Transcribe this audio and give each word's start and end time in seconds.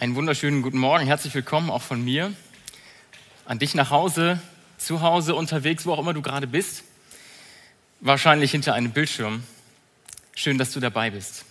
Einen 0.00 0.14
wunderschönen 0.14 0.62
guten 0.62 0.78
Morgen, 0.78 1.04
herzlich 1.04 1.34
willkommen 1.34 1.68
auch 1.68 1.82
von 1.82 2.02
mir. 2.02 2.32
An 3.44 3.58
dich 3.58 3.74
nach 3.74 3.90
Hause, 3.90 4.40
zu 4.78 5.02
Hause, 5.02 5.34
unterwegs, 5.34 5.84
wo 5.84 5.92
auch 5.92 5.98
immer 5.98 6.14
du 6.14 6.22
gerade 6.22 6.46
bist. 6.46 6.84
Wahrscheinlich 8.00 8.50
hinter 8.50 8.72
einem 8.72 8.92
Bildschirm. 8.92 9.42
Schön, 10.34 10.56
dass 10.56 10.72
du 10.72 10.80
dabei 10.80 11.10
bist. 11.10 11.44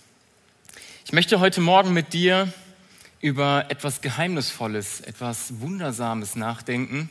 Ich 1.04 1.12
möchte 1.12 1.38
heute 1.38 1.60
Morgen 1.60 1.92
mit 1.92 2.12
dir 2.12 2.52
über 3.20 3.66
etwas 3.68 4.00
Geheimnisvolles, 4.00 5.00
etwas 5.02 5.60
Wundersames 5.60 6.34
nachdenken. 6.34 7.08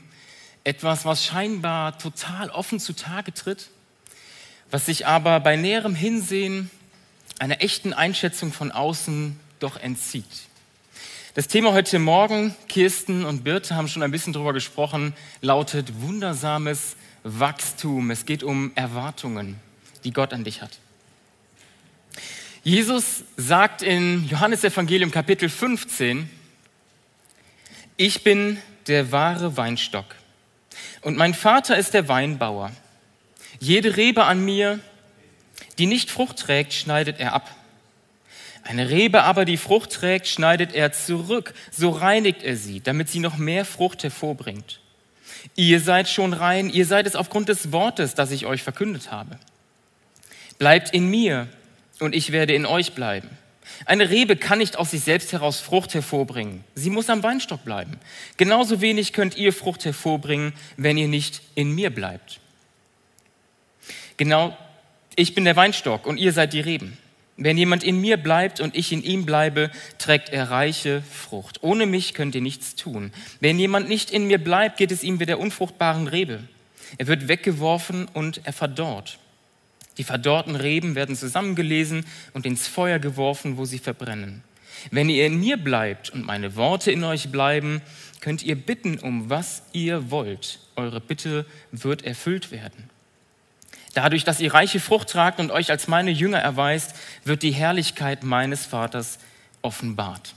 Etwas, 0.65 1.05
was 1.05 1.23
scheinbar 1.25 1.97
total 1.99 2.49
offen 2.49 2.81
zutage 2.81 3.33
tritt, 3.33 3.69
was 4.71 4.87
sich 4.87 5.07
aber 5.07 5.39
bei 5.39 5.55
näherem 5.55 5.95
Hinsehen 5.95 6.69
einer 7.39 7.61
echten 7.61 7.93
Einschätzung 7.93 8.51
von 8.51 8.73
außen 8.73 9.39
doch 9.61 9.77
entzieht. 9.77 10.48
Das 11.39 11.47
Thema 11.47 11.71
heute 11.71 11.99
Morgen, 11.99 12.53
Kirsten 12.67 13.23
und 13.23 13.45
Birte 13.45 13.73
haben 13.73 13.87
schon 13.87 14.03
ein 14.03 14.11
bisschen 14.11 14.33
darüber 14.33 14.51
gesprochen, 14.51 15.13
lautet 15.39 16.01
wundersames 16.01 16.97
Wachstum. 17.23 18.11
Es 18.11 18.25
geht 18.25 18.43
um 18.43 18.73
Erwartungen, 18.75 19.55
die 20.03 20.11
Gott 20.11 20.33
an 20.33 20.43
dich 20.43 20.61
hat. 20.61 20.79
Jesus 22.61 23.23
sagt 23.37 23.83
in 23.83 24.27
Johannes 24.27 24.65
Evangelium 24.65 25.11
Kapitel 25.11 25.47
15, 25.47 26.29
ich 27.95 28.21
bin 28.25 28.57
der 28.87 29.13
wahre 29.13 29.55
Weinstock 29.55 30.07
und 31.03 31.15
mein 31.15 31.33
Vater 31.33 31.77
ist 31.77 31.93
der 31.93 32.09
Weinbauer. 32.09 32.69
Jede 33.61 33.95
Rebe 33.95 34.25
an 34.25 34.43
mir, 34.43 34.81
die 35.77 35.85
nicht 35.85 36.11
Frucht 36.11 36.39
trägt, 36.39 36.73
schneidet 36.73 37.17
er 37.17 37.31
ab 37.31 37.49
eine 38.63 38.89
Rebe 38.89 39.23
aber, 39.23 39.45
die 39.45 39.57
Frucht 39.57 39.91
trägt, 39.91 40.27
schneidet 40.27 40.73
er 40.73 40.91
zurück, 40.91 41.53
so 41.71 41.89
reinigt 41.89 42.43
er 42.43 42.55
sie, 42.55 42.81
damit 42.81 43.09
sie 43.09 43.19
noch 43.19 43.37
mehr 43.37 43.65
Frucht 43.65 44.03
hervorbringt. 44.03 44.79
Ihr 45.55 45.79
seid 45.79 46.07
schon 46.07 46.33
rein, 46.33 46.69
ihr 46.69 46.85
seid 46.85 47.07
es 47.07 47.15
aufgrund 47.15 47.49
des 47.49 47.71
Wortes, 47.71 48.15
das 48.15 48.31
ich 48.31 48.45
euch 48.45 48.61
verkündet 48.61 49.11
habe. 49.11 49.37
Bleibt 50.57 50.93
in 50.93 51.09
mir 51.09 51.47
und 51.99 52.13
ich 52.13 52.31
werde 52.31 52.53
in 52.53 52.65
euch 52.65 52.93
bleiben. 52.93 53.29
Eine 53.85 54.09
Rebe 54.09 54.35
kann 54.35 54.59
nicht 54.59 54.77
aus 54.77 54.91
sich 54.91 55.01
selbst 55.01 55.31
heraus 55.31 55.61
Frucht 55.61 55.93
hervorbringen. 55.93 56.63
Sie 56.75 56.89
muss 56.89 57.09
am 57.09 57.23
Weinstock 57.23 57.63
bleiben. 57.63 57.97
Genauso 58.37 58.81
wenig 58.81 59.13
könnt 59.13 59.37
ihr 59.37 59.53
Frucht 59.53 59.85
hervorbringen, 59.85 60.53
wenn 60.75 60.97
ihr 60.97 61.07
nicht 61.07 61.41
in 61.55 61.73
mir 61.73 61.89
bleibt. 61.89 62.39
Genau, 64.17 64.57
ich 65.15 65.33
bin 65.33 65.45
der 65.45 65.55
Weinstock 65.55 66.05
und 66.05 66.17
ihr 66.17 66.33
seid 66.33 66.53
die 66.53 66.59
Reben. 66.59 66.97
Wenn 67.41 67.57
jemand 67.57 67.85
in 67.85 68.01
mir 68.01 68.17
bleibt 68.17 68.59
und 68.59 68.75
ich 68.75 68.91
in 68.91 69.01
ihm 69.01 69.25
bleibe, 69.25 69.71
trägt 69.97 70.27
er 70.29 70.51
reiche 70.51 71.01
Frucht. 71.01 71.63
Ohne 71.63 71.85
mich 71.85 72.13
könnt 72.13 72.35
ihr 72.35 72.41
nichts 72.41 72.75
tun. 72.75 73.13
Wenn 73.39 73.57
jemand 73.57 73.87
nicht 73.87 74.11
in 74.11 74.27
mir 74.27 74.39
bleibt, 74.39 74.75
geht 74.75 74.91
es 74.91 75.03
ihm 75.03 75.21
wie 75.21 75.25
der 75.25 75.39
unfruchtbaren 75.39 76.07
Rebe. 76.07 76.41
Er 76.97 77.07
wird 77.07 77.29
weggeworfen 77.29 78.09
und 78.13 78.41
er 78.43 78.51
verdorrt. 78.51 79.19
Die 79.97 80.03
verdorrten 80.03 80.57
Reben 80.57 80.95
werden 80.95 81.15
zusammengelesen 81.15 82.05
und 82.33 82.45
ins 82.45 82.67
Feuer 82.67 82.99
geworfen, 82.99 83.55
wo 83.55 83.63
sie 83.63 83.79
verbrennen. 83.79 84.43
Wenn 84.91 85.09
ihr 85.09 85.25
in 85.25 85.39
mir 85.39 85.55
bleibt 85.55 86.09
und 86.09 86.25
meine 86.25 86.57
Worte 86.57 86.91
in 86.91 87.05
euch 87.05 87.31
bleiben, 87.31 87.81
könnt 88.19 88.43
ihr 88.43 88.55
bitten, 88.55 88.99
um 88.99 89.29
was 89.29 89.63
ihr 89.71 90.11
wollt. 90.11 90.59
Eure 90.75 90.99
Bitte 90.99 91.45
wird 91.71 92.03
erfüllt 92.03 92.51
werden. 92.51 92.88
Dadurch, 93.93 94.23
dass 94.23 94.39
ihr 94.39 94.53
reiche 94.53 94.79
Frucht 94.79 95.09
tragt 95.09 95.39
und 95.39 95.51
euch 95.51 95.71
als 95.71 95.87
meine 95.87 96.11
Jünger 96.11 96.39
erweist, 96.39 96.95
wird 97.23 97.43
die 97.43 97.51
Herrlichkeit 97.51 98.23
meines 98.23 98.65
Vaters 98.65 99.19
offenbart. 99.61 100.33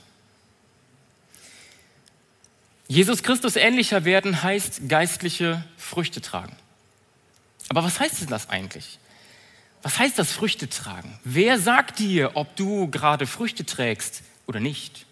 Jesus 2.89 3.23
Christus 3.23 3.57
ähnlicher 3.57 4.05
werden 4.05 4.43
heißt 4.43 4.89
geistliche 4.89 5.65
Früchte 5.77 6.21
tragen. 6.21 6.57
Aber 7.69 7.85
was 7.85 8.01
heißt 8.01 8.21
denn 8.21 8.29
das 8.29 8.51
eigentlich? 8.51 8.99
Was 9.83 9.99
heißt 9.99 10.19
das 10.19 10.33
Früchte 10.33 10.69
tragen? 10.69 11.19
Wer 11.25 11.59
sagt 11.59 11.99
dir, 11.99 12.33
ob 12.35 12.55
du 12.57 12.89
gerade 12.89 13.27
Früchte 13.27 13.65
trägst 13.65 14.23
oder 14.47 14.61
nicht? 14.61 15.07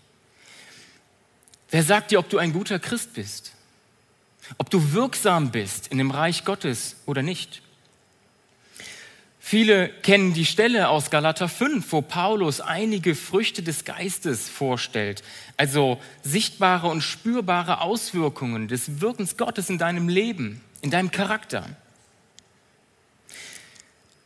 Wer 1.70 1.82
sagt 1.82 2.10
dir, 2.10 2.18
ob 2.18 2.28
du 2.28 2.38
ein 2.38 2.52
guter 2.52 2.78
Christ 2.78 3.14
bist? 3.14 3.52
Ob 4.58 4.70
du 4.70 4.92
wirksam 4.92 5.50
bist 5.50 5.86
in 5.88 5.98
dem 5.98 6.10
Reich 6.10 6.44
Gottes 6.44 6.96
oder 7.06 7.22
nicht? 7.22 7.62
Viele 9.50 9.88
kennen 9.88 10.32
die 10.32 10.46
Stelle 10.46 10.90
aus 10.90 11.10
Galater 11.10 11.48
5, 11.48 11.90
wo 11.90 12.02
Paulus 12.02 12.60
einige 12.60 13.16
Früchte 13.16 13.64
des 13.64 13.84
Geistes 13.84 14.48
vorstellt, 14.48 15.24
also 15.56 16.00
sichtbare 16.22 16.86
und 16.86 17.00
spürbare 17.00 17.80
Auswirkungen 17.80 18.68
des 18.68 19.00
Wirkens 19.00 19.36
Gottes 19.36 19.68
in 19.68 19.76
deinem 19.76 20.08
Leben, 20.08 20.60
in 20.82 20.92
deinem 20.92 21.10
Charakter. 21.10 21.68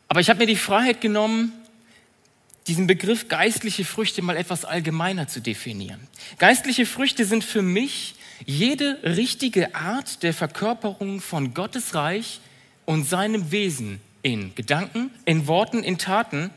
Aber 0.09 0.19
ich 0.19 0.29
habe 0.29 0.41
mir 0.41 0.45
die 0.45 0.55
Freiheit 0.55 1.01
genommen, 1.01 1.53
diesen 2.67 2.85
Begriff 2.85 3.27
geistliche 3.27 3.83
Früchte 3.83 4.21
mal 4.21 4.37
etwas 4.37 4.63
allgemeiner 4.63 5.27
zu 5.27 5.39
definieren. 5.41 6.07
Geistliche 6.37 6.85
Früchte 6.85 7.25
sind 7.25 7.43
für 7.43 7.63
mich 7.63 8.13
jede 8.45 8.99
richtige 9.01 9.73
Art 9.73 10.21
der 10.21 10.35
Verkörperung 10.35 11.19
von 11.19 11.55
Gottes 11.55 11.95
Reich 11.95 12.41
und 12.85 13.05
seinem 13.05 13.49
Wesen 13.49 14.01
in 14.25 14.55
Gedanken, 14.55 15.11
in 15.25 15.45
Worten, 15.45 15.83
in 15.83 15.99
Taten, 15.99 16.49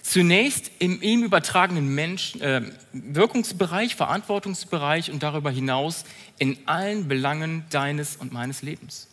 zunächst 0.00 0.70
im 0.78 1.02
ihm 1.02 1.22
übertragenen 1.22 1.94
Mensch, 1.94 2.36
äh, 2.36 2.62
Wirkungsbereich, 2.94 3.94
Verantwortungsbereich 3.94 5.10
und 5.10 5.22
darüber 5.22 5.50
hinaus 5.50 6.04
in 6.38 6.56
allen 6.64 7.06
Belangen 7.06 7.64
deines 7.68 8.16
und 8.16 8.32
meines 8.32 8.62
Lebens. 8.62 9.08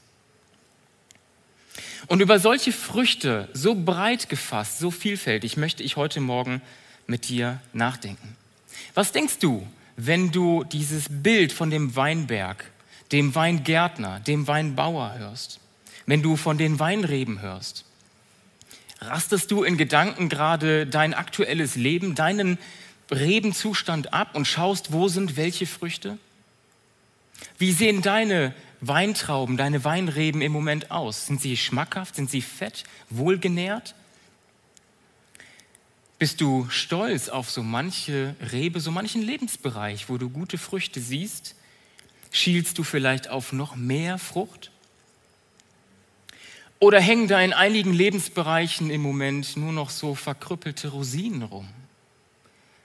Und 2.08 2.22
über 2.22 2.40
solche 2.40 2.72
Früchte, 2.72 3.50
so 3.52 3.76
breit 3.76 4.30
gefasst, 4.30 4.80
so 4.80 4.90
vielfältig, 4.90 5.58
möchte 5.58 5.84
ich 5.84 5.98
heute 5.98 6.22
Morgen 6.22 6.62
mit 7.06 7.28
dir 7.28 7.60
nachdenken. 7.74 8.38
Was 8.94 9.12
denkst 9.12 9.40
du, 9.40 9.68
wenn 9.98 10.32
du 10.32 10.64
dieses 10.64 11.08
Bild 11.10 11.52
von 11.52 11.70
dem 11.70 11.98
Weinberg, 11.98 12.72
dem 13.12 13.36
Weingärtner, 13.36 14.22
dem 14.22 14.48
Weinbauer 14.48 15.16
hörst? 15.18 15.60
Wenn 16.06 16.22
du 16.22 16.36
von 16.36 16.58
den 16.58 16.80
Weinreben 16.80 17.42
hörst? 17.42 17.86
Rastest 19.02 19.52
du 19.52 19.64
in 19.64 19.78
Gedanken 19.78 20.30
gerade 20.30 20.88
dein 20.88 21.14
aktuelles 21.14 21.76
Leben, 21.76 22.16
deinen 22.16 22.58
Rebenzustand 23.12 24.14
ab 24.14 24.36
und 24.36 24.46
schaust, 24.46 24.92
wo 24.92 25.08
sind 25.08 25.38
welche 25.38 25.68
Früchte? 25.68 26.18
Wie 27.58 27.72
sehen 27.72 28.02
deine 28.02 28.54
Weintrauben, 28.82 29.58
deine 29.58 29.84
Weinreben 29.84 30.42
im 30.42 30.52
Moment 30.52 30.92
aus? 30.92 31.28
Sind 31.28 31.42
sie 31.42 31.58
schmackhaft? 31.58 32.16
Sind 32.16 32.30
sie 32.30 32.42
fett? 32.42 32.84
Wohlgenährt? 33.10 33.96
Bist 36.18 36.40
du 36.40 36.68
stolz 36.70 37.28
auf 37.30 37.52
so 37.52 37.62
manche 37.62 38.36
Rebe, 38.52 38.80
so 38.80 38.90
manchen 38.90 39.22
Lebensbereich, 39.22 40.10
wo 40.10 40.18
du 40.18 40.30
gute 40.30 40.58
Früchte 40.58 41.02
siehst? 41.02 41.56
Schielst 42.32 42.78
du 42.78 42.84
vielleicht 42.84 43.30
auf 43.30 43.52
noch 43.52 43.76
mehr 43.76 44.18
Frucht? 44.18 44.72
Oder 46.80 47.00
hängen 47.00 47.28
da 47.28 47.40
in 47.42 47.54
einigen 47.54 47.94
Lebensbereichen 47.94 48.90
im 48.90 49.02
Moment 49.02 49.56
nur 49.56 49.72
noch 49.72 49.90
so 49.90 50.14
verkrüppelte 50.14 50.90
Rosinen 50.90 51.44
rum? 51.44 51.68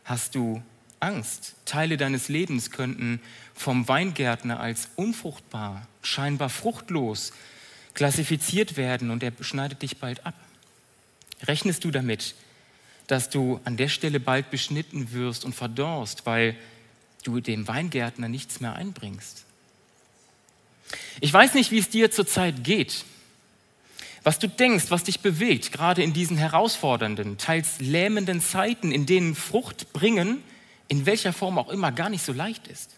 Hast 0.05 0.35
du 0.35 0.63
Angst? 1.01 1.55
Teile 1.65 1.97
deines 1.97 2.29
Lebens 2.29 2.71
könnten 2.71 3.21
vom 3.55 3.89
Weingärtner 3.89 4.61
als 4.61 4.91
unfruchtbar, 4.97 5.87
scheinbar 6.03 6.51
fruchtlos 6.51 7.33
klassifiziert 7.95 8.77
werden 8.77 9.11
und 9.11 9.23
er 9.23 9.33
schneidet 9.41 9.83
dich 9.83 9.97
bald 9.97 10.25
ab. 10.25 10.35
Rechnest 11.43 11.85
du 11.85 11.91
damit, 11.91 12.37
dass 13.09 13.29
du 13.29 13.61
an 13.65 13.77
der 13.77 13.89
Stelle 13.89 14.21
bald 14.21 14.51
beschnitten 14.51 15.13
wirst 15.13 15.45
und 15.45 15.55
verdorrst, 15.55 16.27
weil 16.27 16.57
du 17.25 17.41
dem 17.41 17.67
Weingärtner 17.67 18.29
nichts 18.29 18.61
mehr 18.61 18.75
einbringst? 18.75 19.45
Ich 21.21 21.33
weiß 21.33 21.55
nicht, 21.55 21.73
wie 21.73 21.79
es 21.79 21.89
dir 21.89 22.11
zurzeit 22.11 22.63
geht 22.63 23.05
was 24.23 24.39
du 24.39 24.49
denkst, 24.49 24.87
was 24.89 25.05
dich 25.05 25.21
bewegt, 25.21 25.73
gerade 25.73 26.03
in 26.03 26.13
diesen 26.13 26.37
herausfordernden, 26.37 27.39
teils 27.39 27.81
lähmenden 27.81 28.41
Zeiten, 28.41 28.93
in 28.93 29.07
denen 29.07 29.35
Frucht 29.35 29.93
bringen, 29.93 30.43
in 30.89 31.07
welcher 31.07 31.33
Form 31.33 31.59
auch 31.59 31.69
immer, 31.69 31.93
gar 31.93 32.11
nicht 32.11 32.25
so 32.25 32.33
leicht 32.33 32.67
ist. 32.69 32.97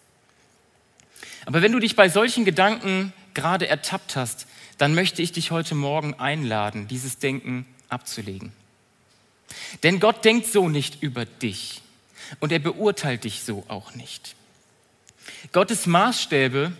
Aber 1.45 1.61
wenn 1.61 1.71
du 1.71 1.79
dich 1.79 1.95
bei 1.95 2.09
solchen 2.09 2.45
Gedanken 2.45 3.13
gerade 3.33 3.67
ertappt 3.67 4.15
hast, 4.15 4.47
dann 4.77 4.95
möchte 4.95 5.21
ich 5.21 5.31
dich 5.31 5.51
heute 5.51 5.75
Morgen 5.75 6.15
einladen, 6.15 6.87
dieses 6.87 7.19
Denken 7.19 7.65
abzulegen. 7.89 8.51
Denn 9.83 9.99
Gott 9.99 10.25
denkt 10.25 10.47
so 10.47 10.69
nicht 10.69 11.01
über 11.03 11.25
dich 11.25 11.81
und 12.39 12.51
er 12.51 12.59
beurteilt 12.59 13.23
dich 13.23 13.43
so 13.43 13.63
auch 13.67 13.93
nicht. 13.95 14.35
Gottes 15.51 15.85
Maßstäbe 15.85 16.73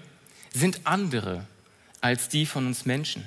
sind 0.53 0.81
andere 0.85 1.45
als 2.01 2.29
die 2.29 2.45
von 2.45 2.67
uns 2.67 2.85
Menschen. 2.85 3.23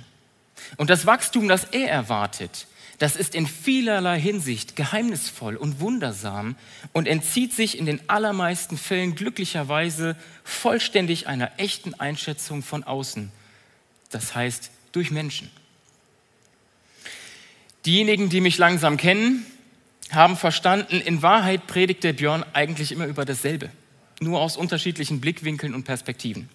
Und 0.76 0.90
das 0.90 1.06
Wachstum, 1.06 1.48
das 1.48 1.64
er 1.64 1.90
erwartet, 1.90 2.66
das 2.98 3.14
ist 3.14 3.34
in 3.34 3.46
vielerlei 3.46 4.18
Hinsicht 4.18 4.74
geheimnisvoll 4.74 5.56
und 5.56 5.80
wundersam 5.80 6.56
und 6.92 7.06
entzieht 7.06 7.52
sich 7.52 7.78
in 7.78 7.84
den 7.84 8.00
allermeisten 8.08 8.78
Fällen 8.78 9.14
glücklicherweise 9.14 10.16
vollständig 10.44 11.26
einer 11.26 11.52
echten 11.58 11.94
Einschätzung 11.94 12.62
von 12.62 12.84
außen, 12.84 13.30
das 14.10 14.34
heißt 14.34 14.70
durch 14.92 15.10
Menschen. 15.10 15.50
Diejenigen, 17.84 18.30
die 18.30 18.40
mich 18.40 18.56
langsam 18.56 18.96
kennen, 18.96 19.44
haben 20.10 20.36
verstanden, 20.36 21.00
in 21.00 21.22
Wahrheit 21.22 21.66
predigt 21.66 22.02
der 22.02 22.14
Björn 22.14 22.44
eigentlich 22.54 22.92
immer 22.92 23.06
über 23.06 23.24
dasselbe, 23.24 23.70
nur 24.20 24.40
aus 24.40 24.56
unterschiedlichen 24.56 25.20
Blickwinkeln 25.20 25.74
und 25.74 25.84
Perspektiven. 25.84 26.48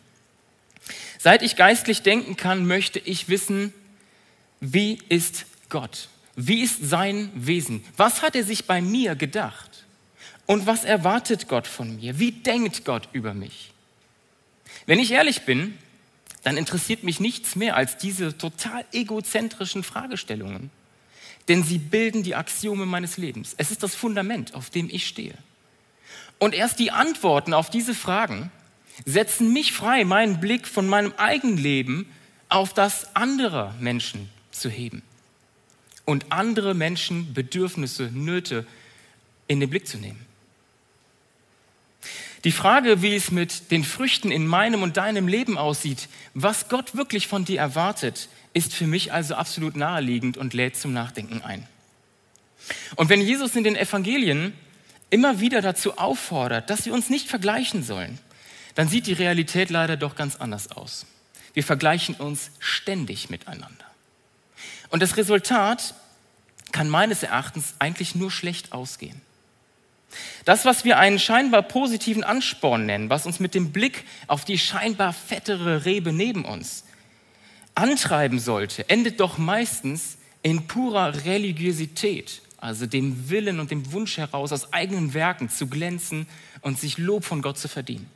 Seit 1.20 1.44
ich 1.44 1.56
geistlich 1.56 2.02
denken 2.02 2.36
kann, 2.36 2.66
möchte 2.66 2.98
ich 2.98 3.30
wissen, 3.30 3.74
wie 4.62 5.00
ist 5.10 5.48
Gott? 5.70 6.08
Wie 6.36 6.62
ist 6.62 6.88
sein 6.88 7.32
Wesen? 7.34 7.84
Was 7.98 8.22
hat 8.22 8.36
er 8.36 8.44
sich 8.44 8.66
bei 8.66 8.80
mir 8.80 9.16
gedacht? 9.16 9.86
Und 10.46 10.68
was 10.68 10.84
erwartet 10.84 11.48
Gott 11.48 11.68
von 11.68 11.96
mir? 11.96 12.20
Wie 12.20 12.32
denkt 12.32 12.86
Gott 12.86 13.10
über 13.12 13.34
mich? 13.34 13.72
Wenn 14.86 15.00
ich 15.00 15.12
ehrlich 15.12 15.42
bin, 15.42 15.78
dann 16.44 16.58
interessiert 16.58 17.04
mich 17.04 17.20
nichts 17.20 17.56
mehr 17.56 17.76
als 17.76 17.98
diese 17.98 18.38
total 18.38 18.86
egozentrischen 18.94 19.84
Fragestellungen. 19.84 20.70
Denn 21.48 21.64
sie 21.64 21.80
bilden 21.80 22.22
die 22.22 22.36
Axiome 22.36 22.86
meines 22.86 23.18
Lebens. 23.18 23.56
Es 23.58 23.72
ist 23.72 23.82
das 23.82 23.96
Fundament, 23.96 24.54
auf 24.54 24.70
dem 24.70 24.90
ich 24.90 25.08
stehe. 25.08 25.34
Und 26.38 26.54
erst 26.54 26.80
die 26.80 26.92
Antworten 26.92 27.54
auf 27.54 27.72
diese 27.72 27.96
Fragen 27.96 28.52
setzen 29.06 29.52
mich 29.54 29.74
frei, 29.74 30.06
meinen 30.06 30.40
Blick 30.40 30.68
von 30.68 30.88
meinem 30.88 31.14
eigenen 31.18 31.58
Leben 31.58 32.12
auf 32.48 32.74
das 32.74 33.16
anderer 33.16 33.74
Menschen 33.80 34.30
zu 34.52 34.70
heben 34.70 35.02
und 36.06 36.32
andere 36.32 36.74
Menschen 36.74 37.34
Bedürfnisse, 37.34 38.10
Nöte 38.14 38.66
in 39.48 39.60
den 39.60 39.70
Blick 39.70 39.88
zu 39.88 39.98
nehmen. 39.98 40.26
Die 42.44 42.52
Frage, 42.52 43.04
wie 43.04 43.16
es 43.16 43.32
mit 43.32 43.70
den 43.72 43.84
Früchten 43.84 44.32
in 44.32 44.48
meinem 44.48 44.82
und 44.82 44.98
deinem 44.98 45.28
Leben 45.28 45.58
aussieht, 45.58 46.10
was 46.34 46.70
Gott 46.70 46.96
wirklich 46.96 47.28
von 47.28 47.46
dir 47.46 47.60
erwartet, 47.60 48.30
ist 48.54 48.74
für 48.74 48.88
mich 48.88 49.14
also 49.14 49.36
absolut 49.36 49.76
naheliegend 49.76 50.38
und 50.38 50.54
lädt 50.54 50.76
zum 50.76 50.92
Nachdenken 50.92 51.42
ein. 51.44 51.68
Und 52.96 53.10
wenn 53.10 53.22
Jesus 53.22 53.56
in 53.56 53.64
den 53.64 53.76
Evangelien 53.76 54.54
immer 55.10 55.40
wieder 55.40 55.62
dazu 55.62 55.98
auffordert, 55.98 56.70
dass 56.70 56.86
wir 56.86 56.94
uns 56.94 57.10
nicht 57.10 57.28
vergleichen 57.28 57.84
sollen, 57.84 58.18
dann 58.76 58.88
sieht 58.88 59.08
die 59.08 59.14
Realität 59.14 59.70
leider 59.70 59.98
doch 59.98 60.16
ganz 60.16 60.38
anders 60.38 60.72
aus. 60.72 61.06
Wir 61.54 61.64
vergleichen 61.64 62.16
uns 62.16 62.52
ständig 62.60 63.30
miteinander. 63.30 63.81
Und 64.92 65.02
das 65.02 65.18
Resultat 65.18 65.96
kann 66.72 66.90
meines 66.90 67.24
Erachtens 67.24 67.74
eigentlich 67.80 68.16
nur 68.16 68.30
schlecht 68.30 68.72
ausgehen. 68.74 69.20
Das, 70.46 70.66
was 70.66 70.84
wir 70.84 71.00
einen 71.00 71.20
scheinbar 71.20 71.64
positiven 71.64 72.24
Ansporn 72.24 72.86
nennen, 72.86 73.10
was 73.10 73.26
uns 73.26 73.40
mit 73.40 73.56
dem 73.56 73.72
Blick 73.72 74.04
auf 74.28 74.44
die 74.44 74.58
scheinbar 74.58 75.14
fettere 75.14 75.86
Rebe 75.86 76.12
neben 76.12 76.46
uns 76.46 76.84
antreiben 77.76 78.40
sollte, 78.40 78.90
endet 78.90 79.22
doch 79.22 79.38
meistens 79.38 80.18
in 80.44 80.68
purer 80.68 81.24
Religiosität, 81.24 82.42
also 82.58 82.86
dem 82.86 83.30
Willen 83.30 83.62
und 83.62 83.72
dem 83.72 83.94
Wunsch 83.94 84.18
heraus, 84.18 84.52
aus 84.52 84.74
eigenen 84.74 85.14
Werken 85.14 85.50
zu 85.50 85.68
glänzen 85.68 86.28
und 86.62 86.78
sich 86.78 86.98
Lob 86.98 87.24
von 87.24 87.42
Gott 87.42 87.58
zu 87.58 87.70
verdienen. 87.70 88.10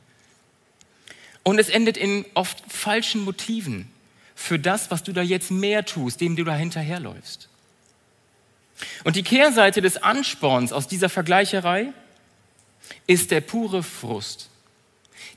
Und 1.42 1.58
es 1.58 1.70
endet 1.70 1.96
in 1.96 2.26
oft 2.34 2.62
falschen 2.70 3.22
Motiven, 3.22 3.90
für 4.36 4.58
das, 4.60 4.92
was 4.92 5.02
du 5.02 5.12
da 5.12 5.22
jetzt 5.22 5.50
mehr 5.50 5.84
tust, 5.84 6.20
dem 6.20 6.36
du 6.36 6.44
da 6.44 6.54
hinterherläufst. 6.54 7.48
Und 9.02 9.16
die 9.16 9.22
Kehrseite 9.22 9.80
des 9.80 9.96
Ansporns 9.96 10.72
aus 10.72 10.86
dieser 10.86 11.08
Vergleicherei 11.08 11.92
ist 13.06 13.30
der 13.30 13.40
pure 13.40 13.82
Frust. 13.82 14.50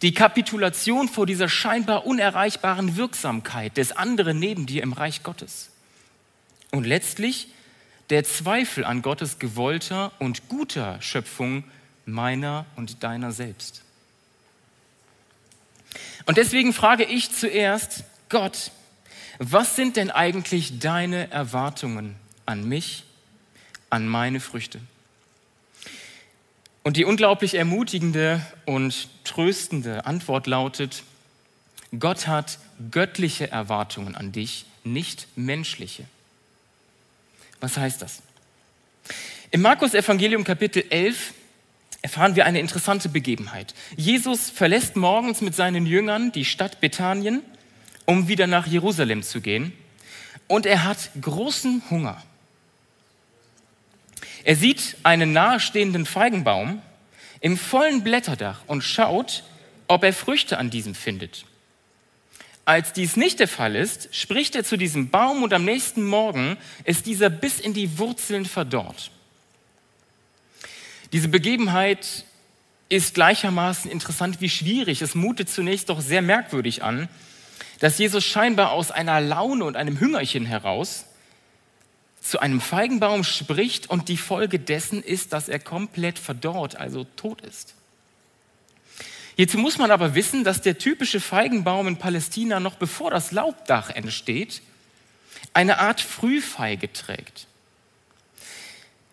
Die 0.02 0.14
Kapitulation 0.14 1.08
vor 1.08 1.26
dieser 1.26 1.50
scheinbar 1.50 2.06
unerreichbaren 2.06 2.98
Wirksamkeit 2.98 3.78
des 3.78 3.94
anderen 3.94 4.38
neben 4.38 4.66
dir 4.66 4.84
im 4.84 4.94
Reich 4.94 5.24
Gottes. 5.24 5.70
Und 6.72 6.86
letztlich 6.86 7.48
der 8.10 8.26
Zweifel 8.26 8.84
an 8.84 9.02
Gottes 9.02 9.40
gewollter 9.40 10.12
und 10.20 10.50
guter 10.50 11.02
Schöpfung 11.02 11.64
meiner 12.06 12.66
und 12.76 13.04
deiner 13.04 13.32
selbst. 13.32 13.84
Und 16.26 16.38
deswegen 16.38 16.74
frage 16.74 17.06
ich 17.06 17.32
zuerst 17.32 18.04
Gott, 18.30 18.72
was 19.40 19.78
sind 19.78 19.96
denn 19.96 20.12
eigentlich 20.12 20.80
deine 20.80 21.32
Erwartungen 21.32 22.16
an 22.46 22.68
mich, 22.68 23.06
an 23.90 24.08
meine 24.08 24.42
Früchte? 24.42 24.82
Und 26.84 26.98
die 26.98 27.06
unglaublich 27.06 27.56
ermutigende 27.56 28.46
und 28.66 29.08
tröstende 29.24 30.06
Antwort 30.06 30.46
lautet, 30.46 31.04
Gott 31.98 32.28
hat 32.28 32.60
göttliche 32.92 33.50
Erwartungen 33.50 34.16
an 34.16 34.32
dich, 34.32 34.66
nicht 34.84 35.28
menschliche. 35.36 36.04
Was 37.62 37.78
heißt 37.78 38.02
das? 38.02 38.22
Im 39.52 39.62
Markus 39.62 39.94
Evangelium 39.94 40.44
Kapitel 40.44 40.84
11 40.90 41.34
erfahren 42.02 42.36
wir 42.36 42.46
eine 42.46 42.60
interessante 42.60 43.10
Begebenheit. 43.10 43.74
Jesus 43.96 44.50
verlässt 44.50 44.96
morgens 44.96 45.42
mit 45.42 45.56
seinen 45.56 45.86
Jüngern 45.86 46.32
die 46.32 46.46
Stadt 46.46 46.82
Bethanien 46.82 47.42
um 48.10 48.28
wieder 48.28 48.48
nach 48.48 48.66
Jerusalem 48.66 49.22
zu 49.22 49.40
gehen. 49.40 49.72
Und 50.48 50.66
er 50.66 50.84
hat 50.84 51.12
großen 51.22 51.84
Hunger. 51.92 52.20
Er 54.44 54.56
sieht 54.56 54.98
einen 55.04 55.32
nahestehenden 55.32 56.08
Feigenbaum 56.08 56.82
im 57.40 57.56
vollen 57.56 58.04
Blätterdach 58.04 58.62
und 58.66 58.82
schaut, 58.82 59.44
ob 59.88 60.04
er 60.04 60.12
Früchte 60.12 60.58
an 60.58 60.72
diesem 60.72 60.96
findet. 60.96 61.46
Als 62.66 62.94
dies 62.94 63.16
nicht 63.16 63.40
der 63.40 63.48
Fall 63.48 63.76
ist, 63.76 64.10
spricht 64.16 64.56
er 64.56 64.64
zu 64.64 64.76
diesem 64.76 65.12
Baum 65.12 65.44
und 65.44 65.54
am 65.54 65.64
nächsten 65.64 66.04
Morgen 66.04 66.58
ist 66.86 67.06
dieser 67.06 67.30
bis 67.30 67.60
in 67.60 67.76
die 67.76 68.00
Wurzeln 68.00 68.48
verdorrt. 68.48 69.12
Diese 71.14 71.28
Begebenheit 71.28 72.26
ist 72.90 73.14
gleichermaßen 73.14 73.92
interessant 73.92 74.42
wie 74.42 74.50
schwierig. 74.50 75.04
Es 75.04 75.14
mutet 75.14 75.52
zunächst 75.52 75.90
doch 75.90 76.02
sehr 76.02 76.24
merkwürdig 76.24 76.82
an, 76.82 77.08
dass 77.80 77.98
Jesus 77.98 78.24
scheinbar 78.24 78.72
aus 78.72 78.92
einer 78.92 79.22
Laune 79.22 79.66
und 79.66 79.76
einem 79.76 80.00
Hüngerchen 80.00 80.46
heraus 80.46 81.06
zu 82.22 82.40
einem 82.40 82.60
Feigenbaum 82.60 83.24
spricht 83.24 83.90
und 83.90 84.10
die 84.10 84.18
Folge 84.18 84.60
dessen 84.60 85.02
ist, 85.02 85.34
dass 85.34 85.48
er 85.50 85.60
komplett 85.60 86.20
verdorrt, 86.20 86.76
also 86.76 87.06
tot 87.16 87.42
ist. 87.42 87.76
Hierzu 89.38 89.58
muss 89.58 89.78
man 89.78 89.90
aber 89.90 90.16
wissen, 90.16 90.44
dass 90.44 90.62
der 90.62 90.78
typische 90.78 91.22
Feigenbaum 91.22 91.88
in 91.88 91.98
Palästina 91.98 92.60
noch 92.60 92.76
bevor 92.76 93.10
das 93.10 93.32
Laubdach 93.32 93.90
entsteht, 93.90 94.62
eine 95.54 95.80
Art 95.80 96.02
Frühfeige 96.02 96.92
trägt. 96.92 97.48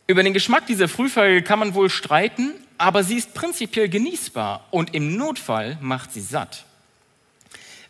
Über 0.08 0.24
den 0.24 0.34
Geschmack 0.34 0.66
dieser 0.66 0.88
Frühfeige 0.88 1.42
kann 1.42 1.60
man 1.60 1.74
wohl 1.74 1.90
streiten, 1.90 2.54
aber 2.76 3.04
sie 3.04 3.16
ist 3.16 3.34
prinzipiell 3.34 3.88
genießbar 3.88 4.66
und 4.72 4.94
im 4.94 5.16
Notfall 5.16 5.78
macht 5.80 6.12
sie 6.12 6.20
satt. 6.20 6.64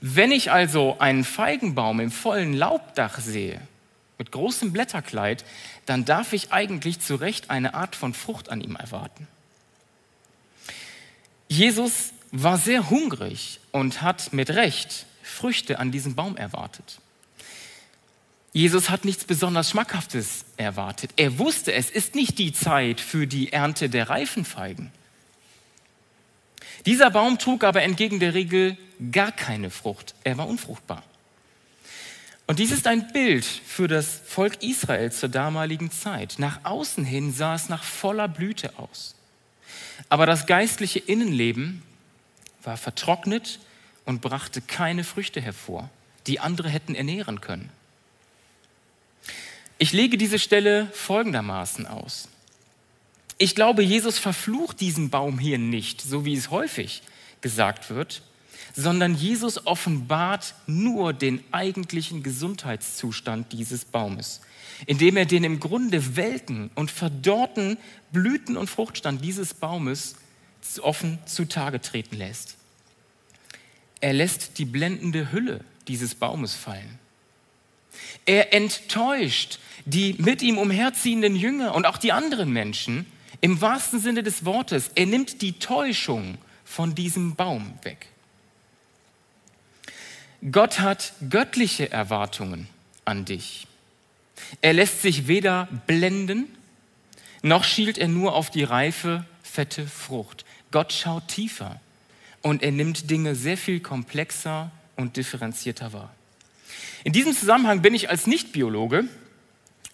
Wenn 0.08 0.30
ich 0.30 0.52
also 0.52 1.00
einen 1.00 1.24
Feigenbaum 1.24 1.98
im 1.98 2.12
vollen 2.12 2.52
Laubdach 2.52 3.18
sehe, 3.18 3.60
mit 4.18 4.30
großem 4.30 4.72
Blätterkleid, 4.72 5.44
dann 5.84 6.04
darf 6.04 6.32
ich 6.32 6.52
eigentlich 6.52 7.00
zu 7.00 7.16
Recht 7.16 7.50
eine 7.50 7.74
Art 7.74 7.96
von 7.96 8.14
Frucht 8.14 8.48
an 8.48 8.60
ihm 8.60 8.76
erwarten. 8.76 9.26
Jesus 11.48 12.12
war 12.30 12.56
sehr 12.56 12.88
hungrig 12.88 13.58
und 13.72 14.00
hat 14.00 14.32
mit 14.32 14.50
Recht 14.50 15.06
Früchte 15.24 15.80
an 15.80 15.90
diesem 15.90 16.14
Baum 16.14 16.36
erwartet. 16.36 17.00
Jesus 18.52 18.90
hat 18.90 19.04
nichts 19.04 19.24
besonders 19.24 19.70
Schmackhaftes 19.70 20.44
erwartet. 20.56 21.10
Er 21.16 21.40
wusste, 21.40 21.72
es 21.72 21.90
ist 21.90 22.14
nicht 22.14 22.38
die 22.38 22.52
Zeit 22.52 23.00
für 23.00 23.26
die 23.26 23.52
Ernte 23.52 23.90
der 23.90 24.08
reifen 24.08 24.44
Feigen. 24.44 24.92
Dieser 26.86 27.10
Baum 27.10 27.38
trug 27.38 27.64
aber 27.64 27.82
entgegen 27.82 28.20
der 28.20 28.34
Regel 28.34 28.78
gar 29.12 29.32
keine 29.32 29.70
Frucht. 29.70 30.14
Er 30.24 30.38
war 30.38 30.48
unfruchtbar. 30.48 31.02
Und 32.46 32.60
dies 32.60 32.70
ist 32.70 32.86
ein 32.86 33.12
Bild 33.12 33.44
für 33.44 33.88
das 33.88 34.20
Volk 34.24 34.62
Israel 34.62 35.10
zur 35.10 35.28
damaligen 35.28 35.90
Zeit. 35.90 36.36
Nach 36.38 36.60
außen 36.64 37.04
hin 37.04 37.32
sah 37.32 37.56
es 37.56 37.68
nach 37.68 37.82
voller 37.82 38.28
Blüte 38.28 38.78
aus. 38.78 39.16
Aber 40.08 40.26
das 40.26 40.46
geistliche 40.46 41.00
Innenleben 41.00 41.82
war 42.62 42.76
vertrocknet 42.76 43.58
und 44.04 44.20
brachte 44.20 44.60
keine 44.60 45.02
Früchte 45.02 45.40
hervor, 45.40 45.90
die 46.28 46.38
andere 46.38 46.68
hätten 46.68 46.94
ernähren 46.94 47.40
können. 47.40 47.70
Ich 49.78 49.92
lege 49.92 50.16
diese 50.16 50.38
Stelle 50.38 50.86
folgendermaßen 50.92 51.86
aus. 51.86 52.28
Ich 53.38 53.54
glaube, 53.54 53.82
Jesus 53.82 54.18
verflucht 54.18 54.80
diesen 54.80 55.10
Baum 55.10 55.38
hier 55.38 55.58
nicht, 55.58 56.00
so 56.00 56.24
wie 56.24 56.34
es 56.34 56.50
häufig 56.50 57.02
gesagt 57.42 57.90
wird, 57.90 58.22
sondern 58.74 59.14
Jesus 59.14 59.66
offenbart 59.66 60.54
nur 60.66 61.12
den 61.12 61.42
eigentlichen 61.50 62.22
Gesundheitszustand 62.22 63.52
dieses 63.52 63.84
Baumes, 63.84 64.40
indem 64.86 65.16
er 65.16 65.26
den 65.26 65.44
im 65.44 65.60
Grunde 65.60 66.16
welken 66.16 66.70
und 66.74 66.90
verdorrten 66.90 67.78
Blüten- 68.12 68.56
und 68.56 68.68
Fruchtstand 68.68 69.24
dieses 69.24 69.54
Baumes 69.54 70.16
offen 70.82 71.18
zutage 71.26 71.80
treten 71.80 72.16
lässt. 72.16 72.56
Er 74.00 74.12
lässt 74.12 74.58
die 74.58 74.64
blendende 74.64 75.32
Hülle 75.32 75.60
dieses 75.88 76.14
Baumes 76.14 76.54
fallen. 76.54 76.98
Er 78.24 78.52
enttäuscht 78.52 79.58
die 79.84 80.16
mit 80.18 80.42
ihm 80.42 80.58
umherziehenden 80.58 81.36
Jünger 81.36 81.74
und 81.74 81.86
auch 81.86 81.96
die 81.96 82.12
anderen 82.12 82.50
Menschen 82.50 83.06
im 83.40 83.60
wahrsten 83.60 84.00
Sinne 84.00 84.22
des 84.22 84.44
Wortes. 84.44 84.90
Er 84.94 85.06
nimmt 85.06 85.42
die 85.42 85.58
Täuschung 85.58 86.38
von 86.64 86.94
diesem 86.94 87.34
Baum 87.34 87.74
weg. 87.82 88.06
Gott 90.50 90.80
hat 90.80 91.12
göttliche 91.28 91.90
Erwartungen 91.90 92.68
an 93.04 93.24
dich. 93.24 93.66
Er 94.60 94.74
lässt 94.74 95.02
sich 95.02 95.28
weder 95.28 95.68
blenden, 95.86 96.46
noch 97.42 97.64
schielt 97.64 97.98
er 97.98 98.08
nur 98.08 98.34
auf 98.34 98.50
die 98.50 98.64
reife, 98.64 99.24
fette 99.42 99.86
Frucht. 99.86 100.44
Gott 100.70 100.92
schaut 100.92 101.28
tiefer 101.28 101.80
und 102.42 102.62
er 102.62 102.72
nimmt 102.72 103.10
Dinge 103.10 103.34
sehr 103.34 103.56
viel 103.56 103.80
komplexer 103.80 104.70
und 104.96 105.16
differenzierter 105.16 105.92
wahr. 105.92 106.14
In 107.04 107.12
diesem 107.12 107.34
Zusammenhang 107.34 107.82
bin 107.82 107.94
ich 107.94 108.10
als 108.10 108.26
Nichtbiologe 108.26 109.04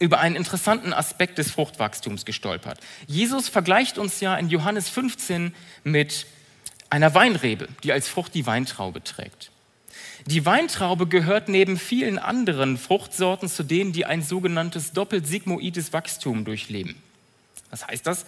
über 0.02 0.18
einen 0.18 0.34
interessanten 0.34 0.92
Aspekt 0.92 1.38
des 1.38 1.52
Fruchtwachstums 1.52 2.24
gestolpert. 2.24 2.80
Jesus 3.06 3.48
vergleicht 3.48 3.98
uns 3.98 4.20
ja 4.20 4.36
in 4.36 4.48
Johannes 4.48 4.88
15 4.88 5.54
mit 5.84 6.26
einer 6.90 7.14
Weinrebe, 7.14 7.68
die 7.84 7.92
als 7.92 8.08
Frucht 8.08 8.34
die 8.34 8.44
Weintraube 8.44 9.04
trägt. 9.04 9.52
Die 10.26 10.44
Weintraube 10.44 11.06
gehört 11.06 11.48
neben 11.48 11.78
vielen 11.78 12.18
anderen 12.18 12.78
Fruchtsorten 12.78 13.48
zu 13.48 13.62
denen, 13.62 13.92
die 13.92 14.04
ein 14.04 14.22
sogenanntes 14.22 14.92
doppelsigmoides 14.92 15.92
Wachstum 15.92 16.44
durchleben. 16.44 16.96
Was 17.70 17.86
heißt 17.86 18.06
das? 18.06 18.26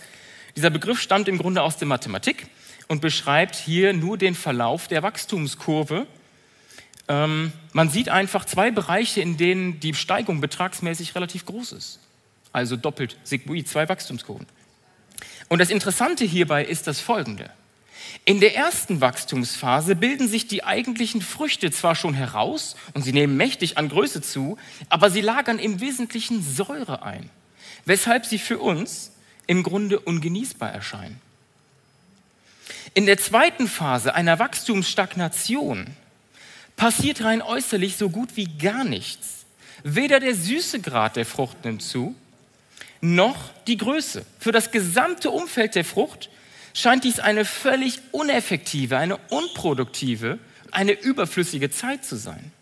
Dieser 0.57 0.71
Begriff 0.71 1.01
stammt 1.01 1.27
im 1.27 1.39
Grunde 1.39 1.63
aus 1.63 1.77
der 1.77 1.89
Mathematik 1.89 2.47
und 2.87 3.01
beschreibt 3.01 3.57
hier 3.57 3.93
nur 3.93 4.17
den 4.17 4.37
Verlauf 4.37 4.87
der 4.87 5.03
Wachstumskurve. 5.03 6.07
Ähm, 7.09 7.53
man 7.73 7.91
sieht 7.91 8.09
einfach 8.09 8.45
zwei 8.45 8.71
Bereiche, 8.71 9.21
in 9.21 9.37
denen 9.37 9.81
die 9.81 9.95
Steigung 9.95 10.41
betragsmäßig 10.41 11.15
relativ 11.15 11.45
groß 11.45 11.73
ist. 11.73 12.01
Also 12.53 12.77
doppelt 12.77 13.17
Sigmoid, 13.25 13.69
zwei 13.69 13.89
Wachstumskurven. 13.89 14.47
Und 15.49 15.59
das 15.59 15.71
Interessante 15.71 16.25
hierbei 16.25 16.65
ist 16.65 16.87
das 16.87 17.01
folgende. 17.01 17.51
In 18.25 18.41
der 18.41 18.55
ersten 18.57 19.01
Wachstumsphase 19.01 19.97
bilden 19.97 20.29
sich 20.29 20.47
die 20.47 20.65
eigentlichen 20.65 21.21
Früchte 21.21 21.71
zwar 21.71 21.95
schon 21.95 22.15
heraus 22.15 22.77
und 22.95 23.03
sie 23.03 23.13
nehmen 23.13 23.37
mächtig 23.37 23.77
an 23.77 23.89
Größe 23.89 24.23
zu, 24.23 24.57
aber 24.89 25.11
sie 25.11 25.21
lagern 25.21 25.59
im 25.59 25.81
Wesentlichen 25.81 26.43
Säure 26.43 27.03
ein, 27.03 27.29
weshalb 27.85 28.25
sie 28.25 28.39
für 28.39 28.59
uns 28.59 29.11
im 29.47 29.63
Grunde 29.63 30.01
ungenießbar 30.01 30.71
erscheinen. 30.71 31.21
In 32.95 33.07
der 33.07 33.19
zweiten 33.19 33.69
Phase 33.69 34.15
einer 34.15 34.39
Wachstumsstagnation 34.39 35.89
passiert 36.77 37.23
rein 37.23 37.43
äußerlich 37.43 37.97
so 37.97 38.11
gut 38.11 38.37
wie 38.37 38.47
gar 38.47 38.85
nichts. 38.85 39.45
Weder 39.83 40.21
der 40.21 40.35
süße 40.35 40.81
Grad 40.81 41.17
der 41.17 41.27
Frucht 41.27 41.65
nimmt 41.65 41.83
zu, 41.83 42.15
noch 43.01 43.51
die 43.67 43.77
Größe. 43.77 44.25
Für 44.39 44.53
das 44.53 44.71
gesamte 44.71 45.31
Umfeld 45.31 45.75
der 45.75 45.85
Frucht 45.85 46.31
scheint 46.73 47.05
dies 47.05 47.21
eine 47.21 47.45
völlig 47.45 48.01
uneffektive, 48.13 48.97
eine 48.97 49.19
unproduktive, 49.29 50.39
eine 50.71 50.93
überflüssige 50.93 51.71
Zeit 51.71 52.05
zu 52.05 52.17
sein. 52.17 52.53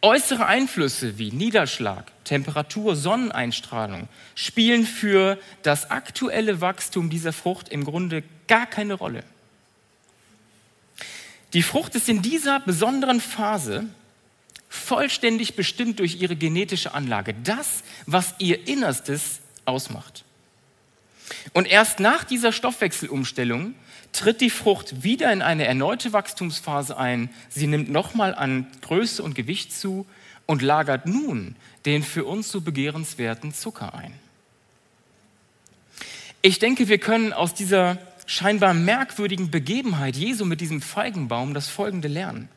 Äußere 0.00 0.46
Einflüsse 0.46 1.18
wie 1.18 1.30
Niederschlag, 1.30 2.10
Temperatur, 2.24 2.96
Sonneneinstrahlung 2.96 4.08
spielen 4.34 4.84
für 4.84 5.38
das 5.62 5.92
aktuelle 5.92 6.60
Wachstum 6.60 7.08
dieser 7.08 7.32
Frucht 7.32 7.68
im 7.68 7.84
Grunde 7.84 8.24
gar 8.48 8.66
keine 8.66 8.94
Rolle. 8.94 9.22
Die 11.52 11.62
Frucht 11.62 11.94
ist 11.94 12.08
in 12.08 12.22
dieser 12.22 12.60
besonderen 12.60 13.20
Phase 13.20 13.86
vollständig 14.68 15.54
bestimmt 15.54 15.98
durch 15.98 16.20
ihre 16.20 16.34
genetische 16.34 16.94
Anlage, 16.94 17.34
das, 17.44 17.82
was 18.06 18.34
ihr 18.38 18.66
Innerstes 18.66 19.40
ausmacht. 19.66 20.24
Und 21.52 21.68
erst 21.68 22.00
nach 22.00 22.24
dieser 22.24 22.52
Stoffwechselumstellung 22.52 23.74
tritt 24.12 24.40
die 24.40 24.50
Frucht 24.50 25.02
wieder 25.02 25.32
in 25.32 25.42
eine 25.42 25.66
erneute 25.66 26.12
Wachstumsphase 26.12 26.96
ein. 26.96 27.30
Sie 27.48 27.66
nimmt 27.66 27.90
nochmal 27.90 28.34
an 28.34 28.66
Größe 28.82 29.22
und 29.22 29.34
Gewicht 29.34 29.72
zu 29.72 30.06
und 30.46 30.62
lagert 30.62 31.06
nun 31.06 31.56
den 31.84 32.02
für 32.02 32.24
uns 32.24 32.50
so 32.50 32.60
begehrenswerten 32.60 33.52
Zucker 33.54 33.94
ein. 33.94 34.12
Ich 36.42 36.58
denke, 36.58 36.88
wir 36.88 36.98
können 36.98 37.32
aus 37.32 37.54
dieser 37.54 37.98
scheinbar 38.26 38.74
merkwürdigen 38.74 39.50
Begebenheit 39.50 40.16
Jesu 40.16 40.44
mit 40.44 40.60
diesem 40.60 40.80
Feigenbaum 40.80 41.54
das 41.54 41.68
Folgende 41.68 42.08
lernen. 42.08 42.48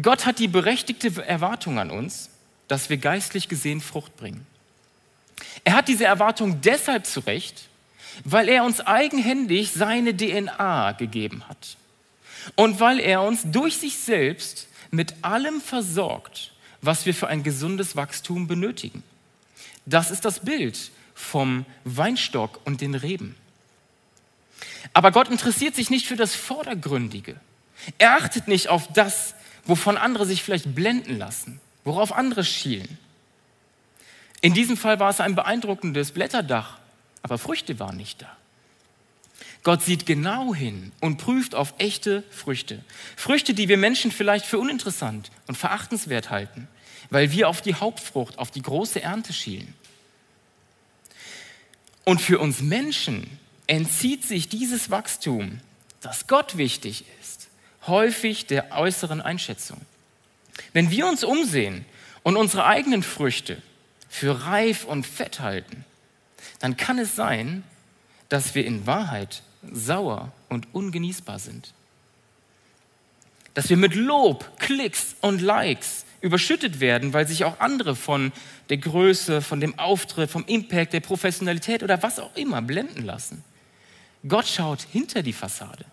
Gott 0.00 0.26
hat 0.26 0.38
die 0.38 0.48
berechtigte 0.48 1.24
Erwartung 1.24 1.78
an 1.78 1.90
uns, 1.90 2.30
dass 2.68 2.90
wir 2.90 2.96
geistlich 2.96 3.48
gesehen 3.48 3.80
Frucht 3.80 4.16
bringen. 4.16 4.46
Er 5.64 5.74
hat 5.74 5.88
diese 5.88 6.04
Erwartung 6.04 6.60
deshalb 6.60 7.06
zurecht, 7.06 7.68
weil 8.24 8.48
er 8.48 8.64
uns 8.64 8.80
eigenhändig 8.80 9.72
seine 9.72 10.16
DNA 10.16 10.92
gegeben 10.92 11.48
hat 11.48 11.76
und 12.56 12.80
weil 12.80 13.00
er 13.00 13.22
uns 13.22 13.42
durch 13.44 13.76
sich 13.78 13.98
selbst 13.98 14.68
mit 14.90 15.14
allem 15.22 15.60
versorgt, 15.60 16.52
was 16.80 17.06
wir 17.06 17.14
für 17.14 17.28
ein 17.28 17.42
gesundes 17.42 17.96
Wachstum 17.96 18.46
benötigen. 18.46 19.02
Das 19.86 20.10
ist 20.10 20.24
das 20.24 20.40
Bild 20.40 20.90
vom 21.14 21.66
Weinstock 21.84 22.60
und 22.64 22.80
den 22.80 22.94
Reben. 22.94 23.36
Aber 24.92 25.10
Gott 25.10 25.28
interessiert 25.28 25.74
sich 25.74 25.90
nicht 25.90 26.06
für 26.06 26.16
das 26.16 26.34
Vordergründige. 26.34 27.36
Er 27.98 28.16
achtet 28.16 28.48
nicht 28.48 28.68
auf 28.68 28.92
das, 28.92 29.34
wovon 29.64 29.96
andere 29.96 30.26
sich 30.26 30.42
vielleicht 30.42 30.74
blenden 30.74 31.18
lassen, 31.18 31.60
worauf 31.84 32.12
andere 32.12 32.44
schielen. 32.44 32.98
In 34.40 34.52
diesem 34.52 34.76
Fall 34.76 35.00
war 35.00 35.10
es 35.10 35.20
ein 35.20 35.34
beeindruckendes 35.34 36.12
Blätterdach, 36.12 36.78
aber 37.22 37.38
Früchte 37.38 37.78
waren 37.78 37.96
nicht 37.96 38.22
da. 38.22 38.36
Gott 39.62 39.82
sieht 39.82 40.04
genau 40.04 40.54
hin 40.54 40.92
und 41.00 41.16
prüft 41.16 41.54
auf 41.54 41.72
echte 41.78 42.22
Früchte. 42.30 42.84
Früchte, 43.16 43.54
die 43.54 43.68
wir 43.68 43.78
Menschen 43.78 44.12
vielleicht 44.12 44.44
für 44.44 44.58
uninteressant 44.58 45.30
und 45.46 45.56
verachtenswert 45.56 46.28
halten, 46.28 46.68
weil 47.08 47.32
wir 47.32 47.48
auf 47.48 47.62
die 47.62 47.74
Hauptfrucht, 47.74 48.38
auf 48.38 48.50
die 48.50 48.60
große 48.60 49.00
Ernte 49.00 49.32
schielen. 49.32 49.72
Und 52.04 52.20
für 52.20 52.38
uns 52.38 52.60
Menschen 52.60 53.38
entzieht 53.66 54.24
sich 54.24 54.48
dieses 54.48 54.90
Wachstum, 54.90 55.60
das 56.00 56.26
Gott 56.26 56.56
wichtig 56.56 57.04
ist, 57.20 57.48
häufig 57.86 58.46
der 58.46 58.72
äußeren 58.72 59.20
Einschätzung. 59.20 59.80
Wenn 60.72 60.90
wir 60.90 61.06
uns 61.06 61.24
umsehen 61.24 61.84
und 62.22 62.36
unsere 62.36 62.66
eigenen 62.66 63.02
Früchte 63.02 63.60
für 64.08 64.46
reif 64.46 64.84
und 64.84 65.06
fett 65.06 65.40
halten, 65.40 65.84
dann 66.60 66.76
kann 66.76 66.98
es 66.98 67.16
sein, 67.16 67.62
dass 68.28 68.54
wir 68.54 68.64
in 68.64 68.86
Wahrheit 68.86 69.42
sauer 69.72 70.32
und 70.48 70.72
ungenießbar 70.74 71.38
sind. 71.38 71.74
Dass 73.54 73.70
wir 73.70 73.76
mit 73.76 73.94
Lob, 73.94 74.58
Klicks 74.58 75.16
und 75.20 75.40
Likes 75.40 76.04
überschüttet 76.20 76.80
werden, 76.80 77.12
weil 77.12 77.28
sich 77.28 77.44
auch 77.44 77.60
andere 77.60 77.94
von 77.94 78.32
der 78.70 78.78
Größe, 78.78 79.42
von 79.42 79.60
dem 79.60 79.78
Auftritt, 79.78 80.30
vom 80.30 80.44
Impact, 80.46 80.92
der 80.92 81.00
Professionalität 81.00 81.82
oder 81.82 82.02
was 82.02 82.18
auch 82.18 82.34
immer 82.34 82.62
blenden 82.62 83.04
lassen. 83.04 83.44
Gott 84.26 84.46
schaut 84.46 84.82
hinter 84.92 85.22
die 85.22 85.32
Fassade. 85.32 85.84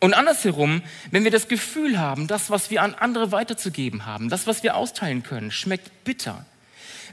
Und 0.00 0.14
andersherum, 0.14 0.82
wenn 1.10 1.24
wir 1.24 1.30
das 1.30 1.48
Gefühl 1.48 1.98
haben, 1.98 2.28
das, 2.28 2.50
was 2.50 2.70
wir 2.70 2.82
an 2.82 2.94
andere 2.94 3.32
weiterzugeben 3.32 4.06
haben, 4.06 4.28
das, 4.28 4.46
was 4.46 4.62
wir 4.62 4.76
austeilen 4.76 5.22
können, 5.22 5.50
schmeckt 5.50 6.04
bitter. 6.04 6.46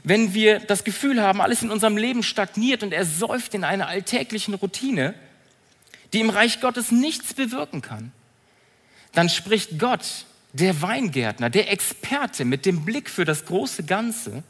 Wenn 0.04 0.34
wir 0.34 0.60
das 0.60 0.84
Gefühl 0.84 1.20
haben, 1.20 1.40
alles 1.40 1.62
in 1.62 1.70
unserem 1.70 1.96
Leben 1.96 2.22
stagniert 2.22 2.84
und 2.84 2.92
ersäuft 2.92 3.54
in 3.54 3.64
einer 3.64 3.88
alltäglichen 3.88 4.54
Routine, 4.54 5.14
die 6.12 6.20
im 6.20 6.30
Reich 6.30 6.60
Gottes 6.60 6.92
nichts 6.92 7.34
bewirken 7.34 7.82
kann, 7.82 8.12
dann 9.12 9.28
spricht 9.28 9.78
Gott, 9.78 10.26
der 10.52 10.80
Weingärtner, 10.80 11.50
der 11.50 11.70
Experte 11.70 12.44
mit 12.44 12.66
dem 12.66 12.84
Blick 12.84 13.10
für 13.10 13.24
das 13.24 13.46
große 13.46 13.82
Ganze, 13.84 14.44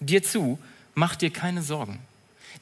dir 0.00 0.22
zu, 0.22 0.58
mach 0.94 1.14
dir 1.14 1.30
keine 1.30 1.62
Sorgen, 1.62 2.00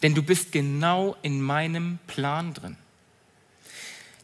denn 0.02 0.14
du 0.14 0.22
bist 0.22 0.52
genau 0.52 1.16
in 1.22 1.40
meinem 1.40 1.98
Plan 2.06 2.54
drin. 2.54 2.76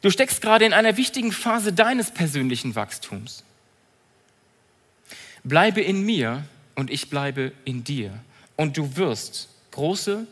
Du 0.00 0.11
steckst 0.11 0.40
gerade 0.40 0.64
in 0.64 0.73
einer 0.73 0.97
wichtigen 0.97 1.32
Phase 1.32 1.73
deines 1.73 2.12
persönlichen 2.12 2.75
Wachstums. 2.75 3.42
Bleibe 5.42 5.80
in 5.80 6.04
mir 6.04 6.44
und 6.75 6.90
ich 6.90 7.11
bleibe 7.11 7.52
in 7.64 7.85
dir. 7.85 8.12
Und 8.56 8.76
du 8.76 8.97
wirst 8.97 9.49
große, 9.73 10.26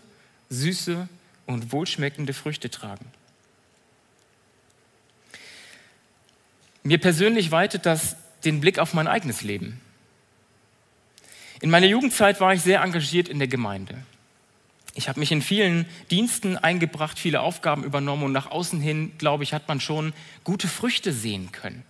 süße 0.51 1.09
und 1.47 1.73
wohlschmeckende 1.73 2.33
Früchte 2.33 2.71
tragen. 2.71 3.07
Mir 6.83 6.99
persönlich 6.99 7.51
weitet 7.51 7.87
das 7.87 8.17
den 8.45 8.61
Blick 8.61 8.79
auf 8.79 8.95
mein 8.95 9.09
eigenes 9.09 9.43
Leben. 9.43 9.81
In 11.61 11.71
meiner 11.71 11.87
Jugendzeit 11.87 12.41
war 12.41 12.53
ich 12.55 12.63
sehr 12.63 12.83
engagiert 12.83 13.29
in 13.29 13.39
der 13.39 13.49
Gemeinde. 13.49 13.97
Ich 14.97 15.11
habe 15.11 15.21
mich 15.21 15.31
in 15.31 15.43
vielen 15.43 15.85
Diensten 16.11 16.57
eingebracht, 16.57 17.19
viele 17.19 17.43
Aufgaben 17.43 17.85
übernommen 17.85 18.23
und 18.23 18.33
nach 18.33 18.51
außen 18.51 18.81
hin, 18.81 19.13
glaube 19.19 19.45
ich, 19.45 19.53
hat 19.53 19.69
man 19.69 19.79
schon 19.79 20.15
gute 20.43 20.69
Früchte 20.69 21.13
sehen 21.13 21.53
können. 21.53 21.85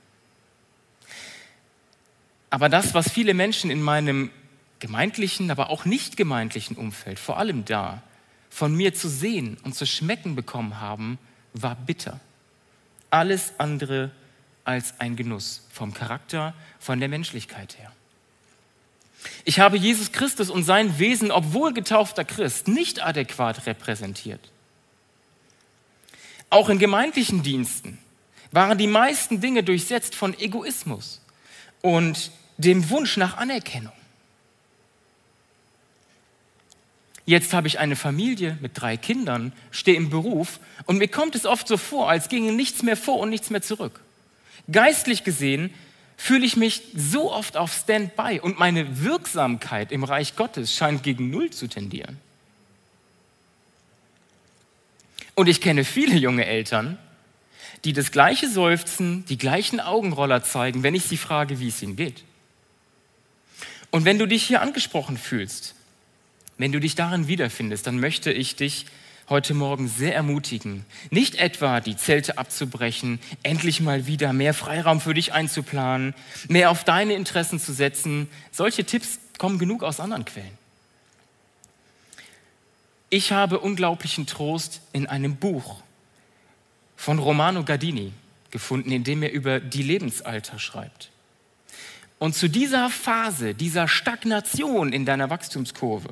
Aber 2.51 2.69
das, 2.69 2.95
was 2.95 3.09
viele 3.09 3.33
Menschen 3.33 3.71
in 3.71 3.81
meinem 3.81 4.31
gemeindlichen, 4.81 5.53
aber 5.53 5.71
auch 5.71 5.85
nicht 5.85 6.17
gemeindlichen 6.17 6.77
Umfeld, 6.77 7.21
vor 7.21 7.39
allem 7.39 7.65
da, 7.65 8.03
von 8.51 8.75
mir 8.75 8.93
zu 8.93 9.09
sehen 9.09 9.57
und 9.63 9.77
zu 9.77 9.87
schmecken 9.87 10.35
bekommen 10.35 10.81
haben, 10.81 11.19
war 11.53 11.77
bitter. 11.77 12.19
Alles 13.11 13.53
andere 13.59 14.11
als 14.65 14.99
ein 14.99 15.15
Genuss 15.15 15.65
vom 15.71 15.95
Charakter, 15.95 16.55
von 16.81 16.99
der 16.99 17.09
Menschlichkeit 17.09 17.79
her. 17.79 17.93
Ich 19.45 19.61
habe 19.61 19.77
Jesus 19.77 20.13
Christus 20.13 20.51
und 20.51 20.65
sein 20.65 20.99
Wesen, 20.99 21.31
obwohl 21.31 21.73
getaufter 21.73 22.25
Christ, 22.25 22.69
nicht 22.69 23.03
adäquat 23.03 23.67
repräsentiert. 23.67 24.41
Auch 26.51 26.69
in 26.69 26.79
gemeindlichen 26.79 27.43
Diensten 27.43 27.99
waren 28.53 28.79
die 28.79 28.87
meisten 28.87 29.41
Dinge 29.41 29.63
durchsetzt 29.63 30.15
von 30.15 30.39
Egoismus 30.39 31.21
und 31.83 32.31
dem 32.57 32.89
Wunsch 32.91 33.17
nach 33.17 33.37
Anerkennung. 33.37 33.93
Jetzt 37.25 37.53
habe 37.53 37.67
ich 37.67 37.81
eine 37.81 37.97
Familie 37.97 38.57
mit 38.61 38.81
drei 38.81 38.97
Kindern, 38.97 39.53
stehe 39.73 39.97
im 39.97 40.11
Beruf 40.11 40.61
und 40.87 40.99
mir 40.99 41.09
kommt 41.09 41.35
es 41.35 41.45
oft 41.45 41.67
so 41.67 41.77
vor, 41.77 42.09
als 42.09 42.29
ginge 42.29 42.53
nichts 42.53 42.85
mehr 42.85 42.97
vor 42.97 43.19
und 43.19 43.31
nichts 43.31 43.51
mehr 43.51 43.63
zurück. 43.63 44.01
Geistlich 44.71 45.25
gesehen 45.25 45.75
fühle 46.17 46.47
ich 46.47 46.57
mich 46.57 46.83
so 46.95 47.33
oft 47.33 47.57
auf 47.57 47.73
Standby 47.73 48.41
und 48.41 48.59
meine 48.59 49.03
Wirksamkeit 49.03 49.93
im 49.93 50.05
Reich 50.05 50.37
Gottes 50.37 50.75
scheint 50.75 51.03
gegen 51.03 51.31
Null 51.31 51.51
zu 51.51 51.69
tendieren. 51.69 52.19
Und 55.35 55.49
ich 55.49 55.61
kenne 55.61 55.85
viele 55.85 56.17
junge 56.17 56.47
Eltern, 56.47 56.99
die 57.85 57.93
das 57.93 58.11
gleiche 58.11 58.49
seufzen, 58.49 59.27
die 59.27 59.37
gleichen 59.37 59.81
Augenroller 59.81 60.43
zeigen, 60.43 60.83
wenn 60.83 60.95
ich 60.95 61.05
sie 61.05 61.19
frage, 61.19 61.61
wie 61.61 61.69
es 61.69 61.83
ihnen 61.83 61.97
geht. 61.97 62.25
Und 63.91 64.05
wenn 64.05 64.19
du 64.19 64.27
dich 64.27 64.43
hier 64.45 64.63
angesprochen 64.63 65.19
fühlst, 65.19 65.75
wenn 66.59 66.73
du 66.73 66.81
dich 66.81 66.95
darin 66.95 67.29
wiederfindest, 67.29 67.87
dann 67.87 68.01
möchte 68.01 68.33
ich 68.33 68.57
dich 68.57 68.87
heute 69.29 69.55
Morgen 69.55 69.89
sehr 69.89 70.15
ermutigen, 70.15 70.85
nicht 71.11 71.37
etwa 71.37 71.81
die 71.81 71.97
Zelte 71.97 72.39
abzubrechen, 72.39 73.19
endlich 73.43 73.81
mal 73.81 74.07
wieder 74.07 74.33
mehr 74.33 74.55
Freiraum 74.55 75.01
für 75.01 75.15
dich 75.15 75.33
einzuplanen, 75.33 76.15
mehr 76.49 76.71
auf 76.71 76.85
deine 76.85 77.15
Interessen 77.15 77.59
zu 77.59 77.73
setzen. 77.73 78.29
Solche 78.53 78.85
Tipps 78.85 79.19
kommen 79.39 79.59
genug 79.59 79.83
aus 79.83 80.01
anderen 80.01 80.25
Quellen. 80.25 80.59
Ich 83.11 83.33
habe 83.33 83.61
unglaublichen 83.61 84.27
Trost 84.27 84.81
in 84.93 85.07
einem 85.07 85.37
Buch 85.37 85.83
von 86.97 87.19
Romano 87.19 87.65
Gardini 87.65 88.13
gefunden, 88.51 88.91
in 88.91 89.05
dem 89.05 89.23
er 89.23 89.33
über 89.33 89.61
die 89.61 89.83
Lebensalter 89.83 90.59
schreibt. 90.59 91.11
Und 92.19 92.35
zu 92.35 92.49
dieser 92.49 92.89
Phase, 92.89 93.55
dieser 93.55 93.89
Stagnation 93.89 94.93
in 94.93 95.05
deiner 95.05 95.29
Wachstumskurve, 95.29 96.09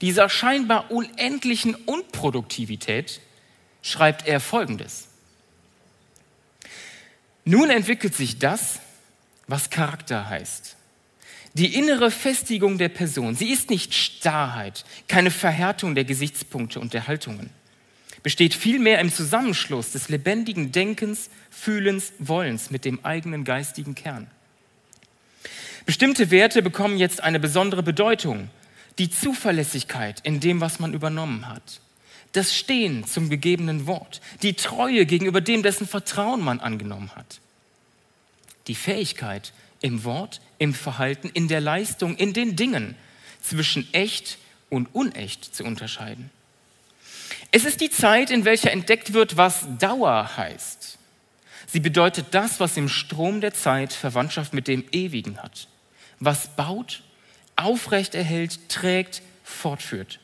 dieser 0.00 0.28
scheinbar 0.28 0.90
unendlichen 0.90 1.74
Unproduktivität, 1.74 3.20
schreibt 3.82 4.28
er 4.28 4.40
Folgendes. 4.40 5.08
Nun 7.44 7.70
entwickelt 7.70 8.14
sich 8.14 8.38
das, 8.38 8.78
was 9.46 9.70
Charakter 9.70 10.28
heißt. 10.28 10.76
Die 11.54 11.74
innere 11.74 12.10
Festigung 12.10 12.78
der 12.78 12.90
Person, 12.90 13.34
sie 13.34 13.50
ist 13.50 13.70
nicht 13.70 13.94
Starrheit, 13.94 14.84
keine 15.08 15.30
Verhärtung 15.30 15.94
der 15.94 16.04
Gesichtspunkte 16.04 16.78
und 16.78 16.92
der 16.92 17.08
Haltungen, 17.08 17.50
besteht 18.22 18.54
vielmehr 18.54 19.00
im 19.00 19.12
Zusammenschluss 19.12 19.92
des 19.92 20.08
lebendigen 20.08 20.70
Denkens, 20.70 21.30
Fühlens, 21.50 22.12
Wollens 22.18 22.70
mit 22.70 22.84
dem 22.84 23.04
eigenen 23.04 23.44
geistigen 23.44 23.94
Kern. 23.94 24.30
Bestimmte 25.88 26.30
Werte 26.30 26.60
bekommen 26.60 26.98
jetzt 26.98 27.22
eine 27.22 27.40
besondere 27.40 27.82
Bedeutung. 27.82 28.50
Die 28.98 29.08
Zuverlässigkeit 29.08 30.20
in 30.22 30.38
dem, 30.38 30.60
was 30.60 30.80
man 30.80 30.92
übernommen 30.92 31.48
hat. 31.48 31.80
Das 32.32 32.54
Stehen 32.54 33.06
zum 33.06 33.30
gegebenen 33.30 33.86
Wort. 33.86 34.20
Die 34.42 34.52
Treue 34.52 35.06
gegenüber 35.06 35.40
dem, 35.40 35.62
dessen 35.62 35.88
Vertrauen 35.88 36.44
man 36.44 36.60
angenommen 36.60 37.12
hat. 37.16 37.40
Die 38.66 38.74
Fähigkeit 38.74 39.54
im 39.80 40.04
Wort, 40.04 40.42
im 40.58 40.74
Verhalten, 40.74 41.30
in 41.32 41.48
der 41.48 41.62
Leistung, 41.62 42.16
in 42.18 42.34
den 42.34 42.54
Dingen 42.54 42.94
zwischen 43.40 43.88
echt 43.94 44.36
und 44.68 44.94
unecht 44.94 45.54
zu 45.54 45.64
unterscheiden. 45.64 46.28
Es 47.50 47.64
ist 47.64 47.80
die 47.80 47.88
Zeit, 47.88 48.30
in 48.30 48.44
welcher 48.44 48.72
entdeckt 48.72 49.14
wird, 49.14 49.38
was 49.38 49.66
Dauer 49.78 50.36
heißt. 50.36 50.98
Sie 51.66 51.80
bedeutet 51.80 52.26
das, 52.32 52.60
was 52.60 52.76
im 52.76 52.90
Strom 52.90 53.40
der 53.40 53.54
Zeit 53.54 53.94
Verwandtschaft 53.94 54.52
mit 54.52 54.68
dem 54.68 54.84
Ewigen 54.92 55.38
hat 55.42 55.66
was 56.20 56.56
baut, 56.56 57.02
aufrecht 57.56 58.14
erhält, 58.14 58.68
trägt, 58.68 59.22
fortführt. 59.44 60.20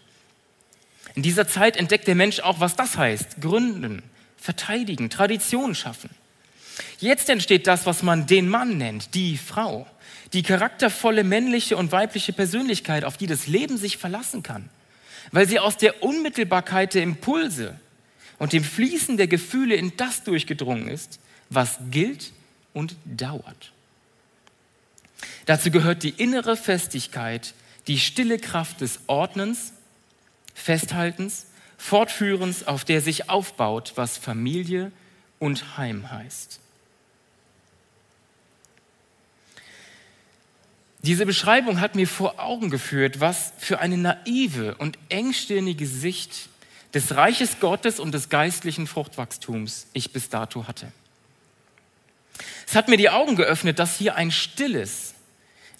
In 1.15 1.23
dieser 1.23 1.47
Zeit 1.47 1.77
entdeckt 1.77 2.09
der 2.09 2.15
Mensch 2.15 2.41
auch, 2.41 2.61
was 2.61 2.77
das 2.77 2.97
heißt. 2.97 3.41
Gründen, 3.41 4.03
verteidigen, 4.37 5.11
Tradition 5.11 5.75
schaffen. 5.75 6.11
Jetzt 6.99 7.29
entsteht 7.29 7.67
das, 7.67 7.87
was 7.87 8.03
man 8.03 8.27
den 8.27 8.49
Mann 8.49 8.79
nennt, 8.79 9.15
die 9.15 9.37
Frau. 9.37 9.87
Die 10.33 10.43
charaktervolle 10.43 11.23
männliche 11.23 11.77
und 11.77 11.93
weibliche 11.93 12.33
Persönlichkeit, 12.33 13.05
auf 13.05 13.17
die 13.17 13.29
das 13.29 13.47
Leben 13.47 13.79
sich 13.79 13.97
verlassen 13.99 14.43
kann. 14.43 14.69
Weil 15.31 15.49
sie 15.49 15.61
aus 15.61 15.77
der 15.77 16.03
Unmittelbarkeit 16.03 16.95
der 16.95 17.03
Impulse 17.03 17.79
und 18.39 18.53
dem 18.53 18.65
Fließen 18.65 19.17
der 19.17 19.29
Gefühle 19.29 19.77
in 19.77 19.97
das 19.97 20.25
durchgedrungen 20.25 20.89
ist, 20.89 21.21
was 21.51 21.79
gilt 21.91 22.33
und 22.73 22.97
dauert. 23.05 23.74
Dazu 25.47 25.71
gehört 25.71 26.03
die 26.03 26.11
innere 26.11 26.57
Festigkeit, 26.57 27.55
die 27.87 27.99
stille 27.99 28.39
Kraft 28.39 28.81
des 28.81 29.01
Ordnens, 29.07 29.73
Festhaltens, 30.55 31.47
Fortführens, 31.77 32.67
auf 32.67 32.85
der 32.85 33.01
sich 33.01 33.29
aufbaut, 33.29 33.93
was 33.97 34.17
Familie 34.17 34.91
und 35.39 35.77
Heim 35.77 36.11
heißt. 36.11 36.61
Diese 41.05 41.27
Beschreibung 41.27 41.81
hat 41.81 41.97
mir 41.97 42.09
vor 42.09 42.41
Augen 42.41 42.71
geführt, 42.71 43.21
was 43.21 43.53
für 43.59 43.79
eine 43.81 43.99
naive 43.99 44.77
und 44.77 44.99
engstirnige 45.11 45.87
Sicht 45.87 46.49
des 46.95 47.15
Reiches 47.15 47.61
Gottes 47.61 48.01
und 48.01 48.13
des 48.13 48.31
geistlichen 48.31 48.87
Fruchtwachstums 48.87 49.87
ich 49.93 50.13
bis 50.13 50.31
dato 50.31 50.67
hatte. 50.67 50.91
Es 52.67 52.75
hat 52.75 52.89
mir 52.89 52.97
die 52.97 53.11
Augen 53.11 53.37
geöffnet, 53.37 53.79
dass 53.79 53.99
hier 53.99 54.15
ein 54.15 54.31
stilles, 54.31 55.14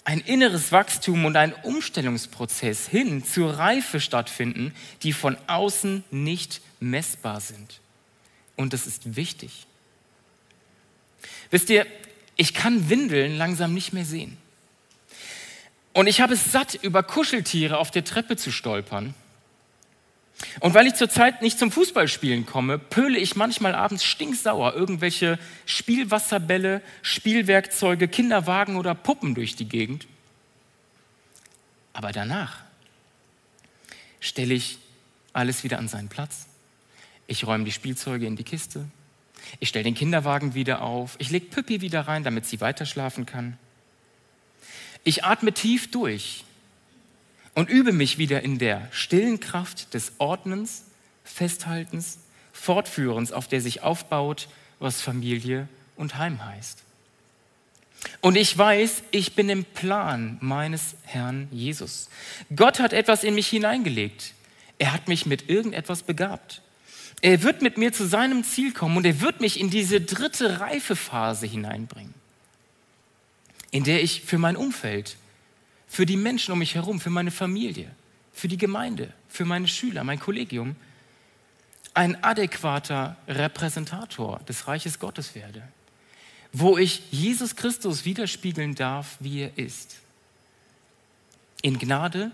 ein 0.05 0.19
inneres 0.19 0.71
Wachstum 0.71 1.25
und 1.25 1.35
ein 1.35 1.53
Umstellungsprozess 1.53 2.87
hin 2.87 3.25
zur 3.25 3.57
Reife 3.57 3.99
stattfinden, 3.99 4.73
die 5.03 5.13
von 5.13 5.35
außen 5.47 6.03
nicht 6.11 6.61
messbar 6.79 7.41
sind. 7.41 7.81
Und 8.55 8.71
das 8.71 8.87
ist 8.87 9.15
wichtig. 9.15 9.65
Wisst 11.49 11.69
ihr, 11.69 11.85
ich 12.35 12.53
kann 12.53 12.89
Windeln 12.89 13.37
langsam 13.37 13.73
nicht 13.73 13.93
mehr 13.93 14.05
sehen. 14.05 14.37
Und 15.91 16.07
ich 16.07 16.21
habe 16.21 16.35
es 16.35 16.51
satt, 16.51 16.75
über 16.75 17.01
Kuscheltiere 17.03 17.77
auf 17.77 17.89
der 17.89 18.03
Treppe 18.03 18.37
zu 18.37 18.51
stolpern 18.51 19.15
und 20.59 20.73
weil 20.73 20.87
ich 20.87 20.95
zurzeit 20.95 21.41
nicht 21.41 21.57
zum 21.57 21.71
Fußballspielen 21.71 22.45
komme, 22.45 22.77
pöle 22.77 23.17
ich 23.17 23.35
manchmal 23.35 23.73
abends 23.73 24.03
stinksauer 24.03 24.73
irgendwelche 24.73 25.39
Spielwasserbälle, 25.65 26.81
Spielwerkzeuge, 27.01 28.07
Kinderwagen 28.07 28.75
oder 28.75 28.95
Puppen 28.95 29.35
durch 29.35 29.55
die 29.55 29.67
Gegend. 29.67 30.07
Aber 31.93 32.11
danach 32.11 32.57
stelle 34.19 34.53
ich 34.53 34.77
alles 35.33 35.63
wieder 35.63 35.77
an 35.77 35.87
seinen 35.87 36.09
Platz. 36.09 36.47
Ich 37.27 37.45
räume 37.47 37.63
die 37.63 37.71
Spielzeuge 37.71 38.25
in 38.25 38.35
die 38.35 38.43
Kiste. 38.43 38.85
Ich 39.59 39.69
stelle 39.69 39.83
den 39.83 39.95
Kinderwagen 39.95 40.53
wieder 40.53 40.81
auf. 40.81 41.15
Ich 41.19 41.29
lege 41.29 41.47
Püppi 41.47 41.81
wieder 41.81 42.01
rein, 42.01 42.23
damit 42.23 42.45
sie 42.45 42.61
weiter 42.61 42.85
schlafen 42.85 43.25
kann. 43.25 43.57
Ich 45.03 45.23
atme 45.23 45.53
tief 45.53 45.91
durch 45.91 46.44
und 47.55 47.69
übe 47.69 47.91
mich 47.91 48.17
wieder 48.19 48.43
in 48.43 48.59
der 48.59 48.87
stillen 48.91 49.39
Kraft 49.39 49.93
des 49.93 50.13
Ordnens, 50.19 50.83
Festhaltens, 51.23 52.19
Fortführens, 52.53 53.31
auf 53.31 53.47
der 53.47 53.61
sich 53.61 53.81
aufbaut, 53.81 54.47
was 54.79 55.01
Familie 55.01 55.67
und 55.95 56.17
Heim 56.17 56.45
heißt. 56.45 56.83
Und 58.21 58.35
ich 58.35 58.55
weiß, 58.55 59.03
ich 59.11 59.33
bin 59.33 59.49
im 59.49 59.65
Plan 59.65 60.37
meines 60.41 60.95
Herrn 61.03 61.47
Jesus. 61.51 62.09
Gott 62.55 62.79
hat 62.79 62.93
etwas 62.93 63.23
in 63.23 63.33
mich 63.33 63.47
hineingelegt. 63.47 64.33
Er 64.77 64.93
hat 64.93 65.07
mich 65.07 65.25
mit 65.25 65.49
irgendetwas 65.49 66.03
begabt. 66.03 66.61
Er 67.21 67.41
wird 67.41 67.61
mit 67.61 67.77
mir 67.77 67.93
zu 67.93 68.05
seinem 68.05 68.43
Ziel 68.43 68.73
kommen 68.73 68.97
und 68.97 69.05
er 69.05 69.21
wird 69.21 69.41
mich 69.41 69.59
in 69.59 69.69
diese 69.69 70.01
dritte 70.01 70.59
Reifephase 70.59 71.47
hineinbringen. 71.47 72.13
in 73.71 73.83
der 73.83 74.01
ich 74.01 74.21
für 74.21 74.37
mein 74.37 74.55
Umfeld, 74.55 75.17
für 75.87 76.05
die 76.05 76.17
Menschen 76.17 76.51
um 76.51 76.59
mich 76.59 76.75
herum, 76.75 76.99
für 76.99 77.09
meine 77.09 77.31
Familie, 77.31 77.89
für 78.33 78.47
die 78.47 78.57
Gemeinde, 78.57 79.13
für 79.29 79.45
meine 79.45 79.67
Schüler, 79.67 80.03
mein 80.03 80.19
Kollegium, 80.19 80.75
ein 81.93 82.21
adäquater 82.23 83.15
Repräsentator 83.27 84.39
des 84.47 84.67
Reiches 84.67 84.99
Gottes 84.99 85.33
werde, 85.35 85.63
wo 86.51 86.77
ich 86.77 87.03
Jesus 87.11 87.55
Christus 87.55 88.05
widerspiegeln 88.05 88.75
darf, 88.75 89.17
wie 89.19 89.41
er 89.41 89.57
ist, 89.57 89.97
in 91.61 91.79
Gnade 91.79 92.31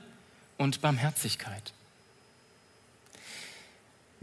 und 0.58 0.82
Barmherzigkeit. 0.82 1.74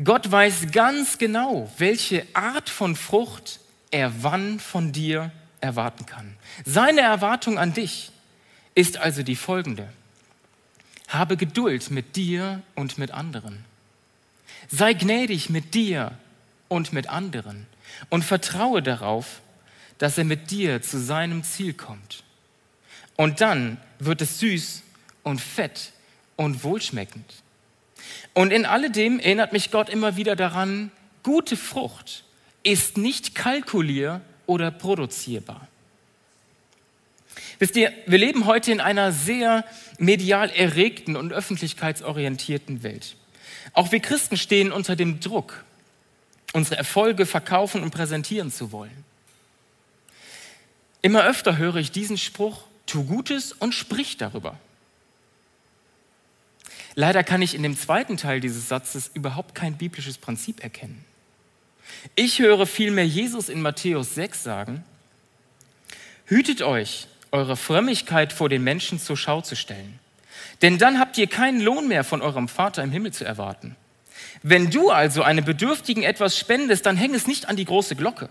Gott 0.02 0.30
weiß 0.30 0.70
ganz 0.70 1.18
genau, 1.18 1.72
welche 1.78 2.26
Art 2.32 2.68
von 2.68 2.94
Frucht 2.94 3.58
er 3.90 4.22
wann 4.22 4.60
von 4.60 4.92
dir 4.92 5.32
erwarten 5.60 6.06
kann. 6.06 6.36
Seine 6.64 7.00
Erwartung 7.00 7.58
an 7.58 7.72
dich 7.72 8.12
ist 8.78 8.96
also 8.96 9.24
die 9.24 9.34
folgende. 9.34 9.88
Habe 11.08 11.36
Geduld 11.36 11.90
mit 11.90 12.14
dir 12.14 12.62
und 12.76 12.96
mit 12.96 13.10
anderen. 13.10 13.64
Sei 14.68 14.92
gnädig 14.92 15.50
mit 15.50 15.74
dir 15.74 16.12
und 16.68 16.92
mit 16.92 17.08
anderen 17.08 17.66
und 18.08 18.24
vertraue 18.24 18.80
darauf, 18.80 19.40
dass 19.98 20.16
er 20.16 20.22
mit 20.22 20.52
dir 20.52 20.80
zu 20.80 21.00
seinem 21.00 21.42
Ziel 21.42 21.72
kommt. 21.72 22.22
Und 23.16 23.40
dann 23.40 23.78
wird 23.98 24.22
es 24.22 24.38
süß 24.38 24.84
und 25.24 25.40
fett 25.40 25.92
und 26.36 26.62
wohlschmeckend. 26.62 27.42
Und 28.32 28.52
in 28.52 28.64
alledem 28.64 29.18
erinnert 29.18 29.52
mich 29.52 29.72
Gott 29.72 29.88
immer 29.88 30.16
wieder 30.16 30.36
daran, 30.36 30.92
gute 31.24 31.56
Frucht 31.56 32.22
ist 32.62 32.96
nicht 32.96 33.34
kalkulier- 33.34 34.20
oder 34.46 34.70
produzierbar. 34.70 35.66
Wisst 37.58 37.76
ihr, 37.76 37.92
wir 38.06 38.18
leben 38.18 38.46
heute 38.46 38.70
in 38.70 38.80
einer 38.80 39.12
sehr 39.12 39.64
medial 39.98 40.50
erregten 40.50 41.16
und 41.16 41.32
öffentlichkeitsorientierten 41.32 42.82
Welt. 42.82 43.16
Auch 43.72 43.90
wir 43.90 44.00
Christen 44.00 44.36
stehen 44.36 44.72
unter 44.72 44.96
dem 44.96 45.20
Druck, 45.20 45.64
unsere 46.52 46.76
Erfolge 46.76 47.26
verkaufen 47.26 47.82
und 47.82 47.90
präsentieren 47.90 48.52
zu 48.52 48.70
wollen. 48.70 49.04
Immer 51.02 51.24
öfter 51.24 51.56
höre 51.56 51.76
ich 51.76 51.90
diesen 51.90 52.18
Spruch, 52.18 52.62
tu 52.86 53.04
Gutes 53.04 53.52
und 53.52 53.74
sprich 53.74 54.16
darüber. 54.16 54.58
Leider 56.94 57.22
kann 57.22 57.42
ich 57.42 57.54
in 57.54 57.62
dem 57.62 57.76
zweiten 57.76 58.16
Teil 58.16 58.40
dieses 58.40 58.68
Satzes 58.68 59.10
überhaupt 59.14 59.54
kein 59.54 59.76
biblisches 59.76 60.18
Prinzip 60.18 60.62
erkennen. 60.64 61.04
Ich 62.16 62.40
höre 62.40 62.66
vielmehr 62.66 63.06
Jesus 63.06 63.48
in 63.48 63.62
Matthäus 63.62 64.14
6 64.14 64.42
sagen, 64.42 64.84
hütet 66.26 66.62
euch, 66.62 67.06
eure 67.30 67.56
Frömmigkeit 67.56 68.32
vor 68.32 68.48
den 68.48 68.62
Menschen 68.62 68.98
zur 68.98 69.16
Schau 69.16 69.40
zu 69.40 69.56
stellen. 69.56 69.98
Denn 70.62 70.78
dann 70.78 70.98
habt 70.98 71.18
ihr 71.18 71.26
keinen 71.26 71.60
Lohn 71.60 71.88
mehr 71.88 72.04
von 72.04 72.22
eurem 72.22 72.48
Vater 72.48 72.82
im 72.82 72.90
Himmel 72.90 73.12
zu 73.12 73.24
erwarten. 73.24 73.76
Wenn 74.42 74.70
du 74.70 74.90
also 74.90 75.22
einem 75.22 75.44
Bedürftigen 75.44 76.02
etwas 76.02 76.38
spendest, 76.38 76.86
dann 76.86 76.96
häng 76.96 77.14
es 77.14 77.26
nicht 77.26 77.48
an 77.48 77.56
die 77.56 77.64
große 77.64 77.96
Glocke. 77.96 78.28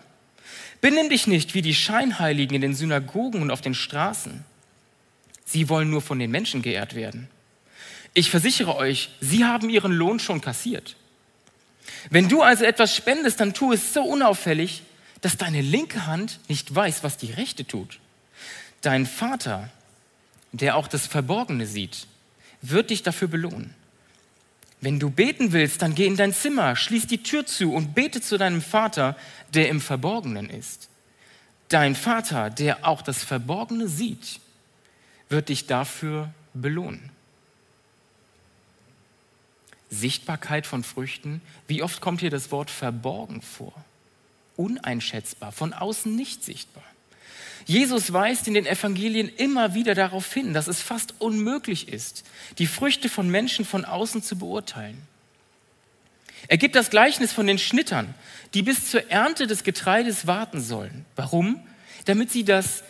Benimm 0.82 1.10
dich 1.10 1.28
nicht 1.28 1.54
wie 1.54 1.62
die 1.62 1.74
Scheinheiligen 1.74 2.56
in 2.56 2.62
den 2.62 2.76
Synagogen 2.76 3.42
und 3.42 3.52
auf 3.52 3.62
den 3.62 3.74
Straßen. 3.74 4.44
Sie 5.46 5.70
wollen 5.70 5.90
nur 5.90 6.02
von 6.02 6.20
den 6.20 6.32
Menschen 6.32 6.62
geehrt 6.62 6.94
werden. 6.94 7.30
Ich 8.14 8.30
versichere 8.30 8.76
euch, 8.76 9.10
sie 9.22 9.46
haben 9.46 9.70
ihren 9.70 9.92
Lohn 9.92 10.20
schon 10.20 10.42
kassiert. 10.42 10.96
Wenn 12.10 12.30
du 12.30 12.42
also 12.42 12.64
etwas 12.64 12.96
spendest, 12.96 13.40
dann 13.40 13.54
tu 13.54 13.72
es 13.72 13.94
so 13.94 14.04
unauffällig, 14.04 14.84
dass 15.22 15.38
deine 15.38 15.62
linke 15.62 16.06
Hand 16.06 16.40
nicht 16.48 16.74
weiß, 16.74 17.04
was 17.04 17.18
die 17.18 17.32
rechte 17.32 17.66
tut. 17.66 18.00
Dein 18.82 19.06
Vater, 19.06 19.70
der 20.52 20.76
auch 20.76 20.88
das 20.88 21.08
Verborgene 21.08 21.66
sieht, 21.66 22.08
wird 22.62 22.90
dich 22.90 23.04
dafür 23.04 23.28
belohnen. 23.28 23.74
Wenn 24.80 25.00
du 25.00 25.10
beten 25.10 25.54
willst, 25.54 25.82
dann 25.82 25.96
geh 25.96 26.06
in 26.06 26.18
dein 26.18 26.34
Zimmer, 26.34 26.76
schließ 26.76 27.08
die 27.08 27.24
Tür 27.24 27.46
zu 27.46 27.74
und 27.74 27.96
bete 27.96 28.22
zu 28.22 28.38
deinem 28.38 28.62
Vater, 28.62 29.16
der 29.54 29.70
im 29.70 29.82
Verborgenen 29.82 30.50
ist. 30.50 30.90
Dein 31.70 31.96
Vater, 31.96 32.50
der 32.50 32.86
auch 32.86 33.02
das 33.02 33.24
Verborgene 33.24 33.88
sieht, 33.88 34.40
wird 35.30 35.50
dich 35.50 35.66
dafür 35.66 36.30
belohnen. 36.54 37.10
Sichtbarkeit 39.90 40.68
von 40.68 40.84
Früchten. 40.84 41.42
Wie 41.68 41.82
oft 41.82 42.02
kommt 42.02 42.20
hier 42.22 42.30
das 42.30 42.52
Wort 42.52 42.70
verborgen 42.70 43.42
vor? 43.42 43.74
Uneinschätzbar, 44.56 45.52
von 45.52 45.74
außen 45.74 46.16
nicht 46.16 46.44
sichtbar. 46.44 46.84
Jesus 47.68 48.14
weist 48.14 48.48
in 48.48 48.54
den 48.54 48.66
Evangelien 48.66 49.28
immer 49.28 49.74
wieder 49.74 49.94
darauf 49.94 50.34
hin, 50.34 50.54
dass 50.54 50.68
es 50.68 50.82
fast 50.82 51.16
unmöglich 51.20 51.90
ist, 51.90 52.24
die 52.60 52.66
Früchte 52.66 53.10
von 53.10 53.30
Menschen 53.30 53.66
von 53.66 53.84
außen 53.84 54.24
zu 54.24 54.38
beurteilen. 54.38 55.02
Er 56.48 56.58
gibt 56.58 56.76
das 56.76 56.90
Gleichnis 56.90 57.34
von 57.34 57.46
den 57.46 57.58
Schnittern, 57.58 58.16
die 58.54 58.64
bis 58.64 58.90
zur 58.90 59.12
Ernte 59.12 59.48
des 59.48 59.66
Getreides 59.66 60.28
warten 60.28 60.62
sollen. 60.62 61.06
Warum? 61.18 61.60
Damit 62.06 62.32
sie 62.32 62.46
das 62.46 62.86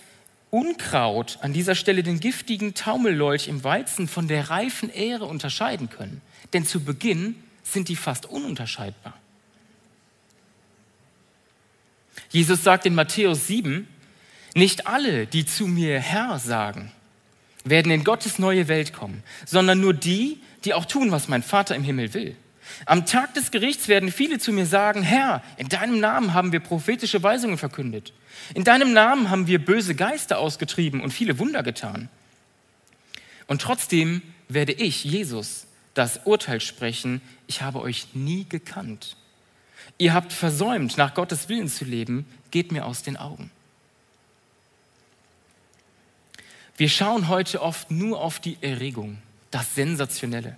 Unkraut, 0.52 1.40
an 1.42 1.54
dieser 1.54 1.74
Stelle 1.74 2.04
den 2.04 2.20
giftigen 2.20 2.76
Taumellolch 2.76 3.48
im 3.48 3.64
Weizen 3.64 4.08
von 4.08 4.28
der 4.28 4.52
reifen 4.52 4.94
Ähre 4.94 5.26
unterscheiden 5.26 5.90
können. 5.90 6.22
Denn 6.54 6.66
zu 6.66 6.84
Beginn 6.84 7.36
sind 7.64 7.90
die 7.90 7.96
fast 7.96 8.28
ununterscheidbar. 8.28 9.16
Jesus 12.30 12.64
sagt 12.64 12.86
in 12.86 12.94
Matthäus 12.94 13.48
7, 13.48 13.88
nicht 14.56 14.88
alle, 14.88 15.28
die 15.28 15.46
zu 15.46 15.68
mir 15.68 16.00
Herr 16.00 16.40
sagen, 16.40 16.92
werden 17.64 17.92
in 17.92 18.04
Gottes 18.04 18.40
neue 18.40 18.68
Welt 18.68 18.94
kommen, 18.94 19.24
sondern 19.46 19.80
nur 19.80 19.94
die, 19.94 20.40
die 20.64 20.74
auch 20.74 20.86
tun, 20.86 21.12
was 21.12 21.28
mein 21.28 21.44
Vater 21.44 21.76
im 21.76 21.84
Himmel 21.84 22.14
will. 22.14 22.36
Am 22.86 23.06
Tag 23.06 23.34
des 23.34 23.52
Gerichts 23.52 23.88
werden 23.88 24.12
viele 24.12 24.40
zu 24.40 24.52
mir 24.52 24.66
sagen, 24.66 25.02
Herr, 25.02 25.42
in 25.58 25.70
deinem 25.70 26.00
Namen 26.00 26.34
haben 26.34 26.52
wir 26.52 26.60
prophetische 26.60 27.24
Weisungen 27.24 27.58
verkündet. 27.58 28.14
In 28.54 28.64
deinem 28.64 28.94
Namen 28.94 29.30
haben 29.30 29.48
wir 29.48 29.64
böse 29.64 29.96
Geister 29.96 30.40
ausgetrieben 30.40 31.02
und 31.02 31.12
viele 31.12 31.40
Wunder 31.40 31.64
getan. 31.64 32.10
Und 33.48 33.62
trotzdem 33.62 34.22
werde 34.50 34.74
ich, 34.74 35.04
Jesus, 35.04 35.68
das 35.94 36.22
Urteil 36.26 36.62
sprechen, 36.62 37.22
ich 37.48 37.62
habe 37.62 37.82
euch 37.82 38.14
nie 38.14 38.46
gekannt. 38.48 39.16
Ihr 39.98 40.14
habt 40.14 40.34
versäumt, 40.34 40.98
nach 40.98 41.14
Gottes 41.14 41.50
Willen 41.50 41.70
zu 41.70 41.86
leben, 41.86 42.26
geht 42.52 42.72
mir 42.72 42.86
aus 42.86 43.04
den 43.04 43.18
Augen. 43.18 43.50
Wir 46.78 46.90
schauen 46.90 47.28
heute 47.28 47.64
oft 47.64 47.90
nur 47.90 48.22
auf 48.22 48.40
die 48.40 48.58
Erregung, 48.62 49.18
das 49.50 49.74
Sensationelle. 49.74 50.56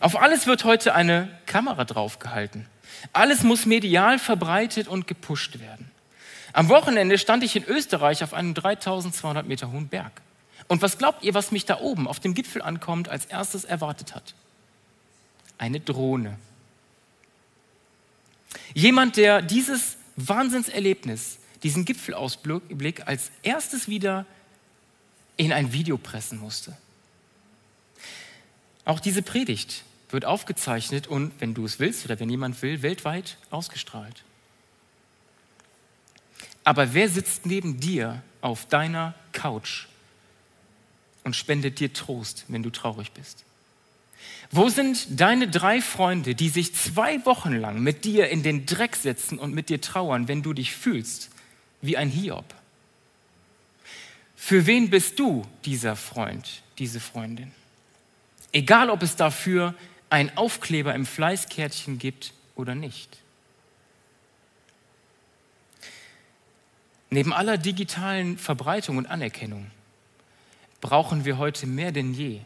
Auf 0.00 0.20
alles 0.20 0.48
wird 0.48 0.64
heute 0.64 0.94
eine 0.94 1.28
Kamera 1.46 1.84
draufgehalten. 1.84 2.66
Alles 3.12 3.44
muss 3.44 3.66
medial 3.66 4.18
verbreitet 4.18 4.88
und 4.88 5.06
gepusht 5.06 5.60
werden. 5.60 5.90
Am 6.52 6.68
Wochenende 6.68 7.18
stand 7.18 7.44
ich 7.44 7.54
in 7.54 7.64
Österreich 7.64 8.24
auf 8.24 8.34
einem 8.34 8.54
3200 8.54 9.46
Meter 9.46 9.70
hohen 9.70 9.88
Berg. 9.88 10.22
Und 10.66 10.82
was 10.82 10.98
glaubt 10.98 11.22
ihr, 11.22 11.34
was 11.34 11.52
mich 11.52 11.66
da 11.66 11.78
oben 11.78 12.08
auf 12.08 12.18
dem 12.18 12.34
Gipfel 12.34 12.60
ankommt, 12.60 13.08
als 13.08 13.26
erstes 13.26 13.64
erwartet 13.64 14.14
hat? 14.14 14.34
Eine 15.58 15.78
Drohne. 15.78 16.36
Jemand, 18.74 19.16
der 19.16 19.40
dieses 19.42 19.98
Wahnsinnserlebnis, 20.16 21.38
diesen 21.62 21.84
Gipfelausblick 21.84 23.06
als 23.06 23.30
erstes 23.42 23.88
wieder 23.88 24.26
in 25.36 25.52
ein 25.52 25.72
Video 25.72 25.98
pressen 25.98 26.38
musste. 26.38 26.76
Auch 28.84 29.00
diese 29.00 29.22
Predigt 29.22 29.84
wird 30.10 30.24
aufgezeichnet 30.24 31.06
und, 31.06 31.32
wenn 31.40 31.54
du 31.54 31.64
es 31.64 31.78
willst 31.78 32.04
oder 32.04 32.18
wenn 32.20 32.30
jemand 32.30 32.60
will, 32.62 32.82
weltweit 32.82 33.36
ausgestrahlt. 33.50 34.22
Aber 36.64 36.94
wer 36.94 37.08
sitzt 37.08 37.46
neben 37.46 37.80
dir 37.80 38.22
auf 38.40 38.66
deiner 38.66 39.14
Couch 39.32 39.86
und 41.24 41.36
spendet 41.36 41.80
dir 41.80 41.92
Trost, 41.92 42.44
wenn 42.48 42.62
du 42.62 42.70
traurig 42.70 43.12
bist? 43.12 43.44
Wo 44.50 44.68
sind 44.68 45.20
deine 45.20 45.48
drei 45.48 45.80
Freunde, 45.80 46.34
die 46.34 46.48
sich 46.48 46.74
zwei 46.74 47.24
Wochen 47.24 47.52
lang 47.52 47.80
mit 47.80 48.04
dir 48.04 48.28
in 48.28 48.42
den 48.42 48.66
Dreck 48.66 48.96
setzen 48.96 49.38
und 49.38 49.54
mit 49.54 49.68
dir 49.68 49.80
trauern, 49.80 50.28
wenn 50.28 50.42
du 50.42 50.52
dich 50.52 50.74
fühlst 50.74 51.30
wie 51.82 51.96
ein 51.96 52.08
Hiob? 52.08 52.44
Für 54.46 54.64
wen 54.64 54.90
bist 54.90 55.18
du 55.18 55.44
dieser 55.64 55.96
Freund, 55.96 56.62
diese 56.78 57.00
Freundin? 57.00 57.50
Egal, 58.52 58.90
ob 58.90 59.02
es 59.02 59.16
dafür 59.16 59.74
einen 60.08 60.30
Aufkleber 60.36 60.94
im 60.94 61.04
Fleißkärtchen 61.04 61.98
gibt 61.98 62.32
oder 62.54 62.76
nicht. 62.76 63.18
Neben 67.10 67.32
aller 67.32 67.58
digitalen 67.58 68.38
Verbreitung 68.38 68.98
und 68.98 69.06
Anerkennung 69.06 69.68
brauchen 70.80 71.24
wir 71.24 71.38
heute 71.38 71.66
mehr 71.66 71.90
denn 71.90 72.14
je 72.14 72.38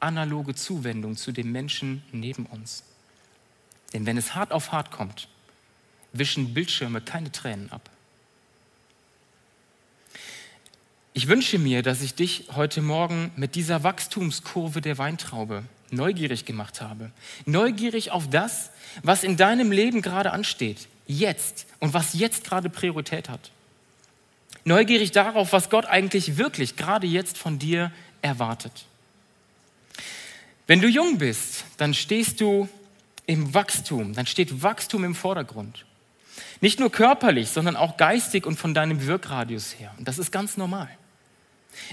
analoge 0.00 0.56
Zuwendung 0.56 1.16
zu 1.16 1.30
den 1.30 1.52
Menschen 1.52 2.02
neben 2.10 2.46
uns. 2.46 2.82
Denn 3.92 4.06
wenn 4.06 4.16
es 4.16 4.34
hart 4.34 4.50
auf 4.50 4.72
hart 4.72 4.90
kommt, 4.90 5.28
wischen 6.12 6.52
Bildschirme 6.52 7.00
keine 7.00 7.30
Tränen 7.30 7.70
ab. 7.70 7.88
Ich 11.14 11.26
wünsche 11.26 11.58
mir, 11.58 11.82
dass 11.82 12.02
ich 12.02 12.14
dich 12.14 12.44
heute 12.54 12.82
Morgen 12.82 13.32
mit 13.36 13.54
dieser 13.54 13.82
Wachstumskurve 13.82 14.80
der 14.80 14.98
Weintraube 14.98 15.64
neugierig 15.90 16.44
gemacht 16.44 16.80
habe. 16.80 17.10
Neugierig 17.46 18.10
auf 18.10 18.28
das, 18.28 18.70
was 19.02 19.24
in 19.24 19.36
deinem 19.36 19.72
Leben 19.72 20.02
gerade 20.02 20.32
ansteht, 20.32 20.86
jetzt 21.06 21.66
und 21.80 21.94
was 21.94 22.14
jetzt 22.14 22.44
gerade 22.44 22.68
Priorität 22.68 23.28
hat. 23.28 23.50
Neugierig 24.64 25.12
darauf, 25.12 25.52
was 25.52 25.70
Gott 25.70 25.86
eigentlich 25.86 26.36
wirklich 26.36 26.76
gerade 26.76 27.06
jetzt 27.06 27.38
von 27.38 27.58
dir 27.58 27.90
erwartet. 28.20 28.84
Wenn 30.66 30.82
du 30.82 30.88
jung 30.88 31.16
bist, 31.16 31.64
dann 31.78 31.94
stehst 31.94 32.40
du 32.42 32.68
im 33.24 33.54
Wachstum, 33.54 34.12
dann 34.12 34.26
steht 34.26 34.62
Wachstum 34.62 35.04
im 35.04 35.14
Vordergrund. 35.14 35.86
Nicht 36.60 36.80
nur 36.80 36.92
körperlich, 36.92 37.48
sondern 37.48 37.76
auch 37.76 37.96
geistig 37.96 38.44
und 38.46 38.58
von 38.58 38.74
deinem 38.74 39.06
Wirkradius 39.06 39.78
her. 39.78 39.92
Und 39.96 40.06
das 40.06 40.18
ist 40.18 40.30
ganz 40.30 40.56
normal. 40.56 40.88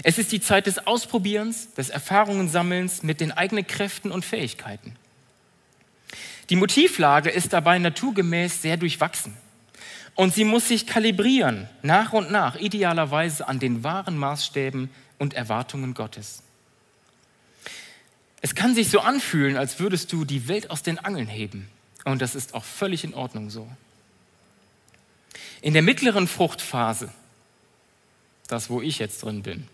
Es 0.02 0.18
ist 0.18 0.32
die 0.32 0.40
Zeit 0.40 0.66
des 0.66 0.86
Ausprobierens, 0.86 1.72
des 1.74 1.90
Erfahrungensammelns 1.90 3.02
mit 3.02 3.20
den 3.20 3.32
eigenen 3.32 3.66
Kräften 3.66 4.10
und 4.10 4.24
Fähigkeiten. 4.24 4.96
Die 6.50 6.56
Motivlage 6.56 7.30
ist 7.30 7.52
dabei 7.52 7.78
naturgemäß 7.78 8.62
sehr 8.62 8.76
durchwachsen. 8.76 9.36
Und 10.14 10.34
sie 10.34 10.44
muss 10.44 10.68
sich 10.68 10.86
kalibrieren, 10.86 11.68
nach 11.82 12.12
und 12.12 12.30
nach, 12.30 12.56
idealerweise 12.56 13.46
an 13.46 13.58
den 13.58 13.84
wahren 13.84 14.16
Maßstäben 14.16 14.90
und 15.18 15.34
Erwartungen 15.34 15.92
Gottes. 15.92 16.42
Es 18.40 18.54
kann 18.54 18.74
sich 18.74 18.88
so 18.90 19.00
anfühlen, 19.00 19.56
als 19.56 19.78
würdest 19.78 20.12
du 20.12 20.24
die 20.24 20.48
Welt 20.48 20.70
aus 20.70 20.82
den 20.82 20.98
Angeln 20.98 21.26
heben. 21.26 21.68
Und 22.04 22.22
das 22.22 22.34
ist 22.34 22.54
auch 22.54 22.64
völlig 22.64 23.04
in 23.04 23.12
Ordnung 23.12 23.50
so. 23.50 23.68
In 25.60 25.72
der 25.72 25.82
mittleren 25.82 26.28
Fruchtphase, 26.28 27.12
das 28.46 28.70
wo 28.70 28.80
ich 28.80 28.98
jetzt 28.98 29.22
drin 29.22 29.42
bin, 29.42 29.66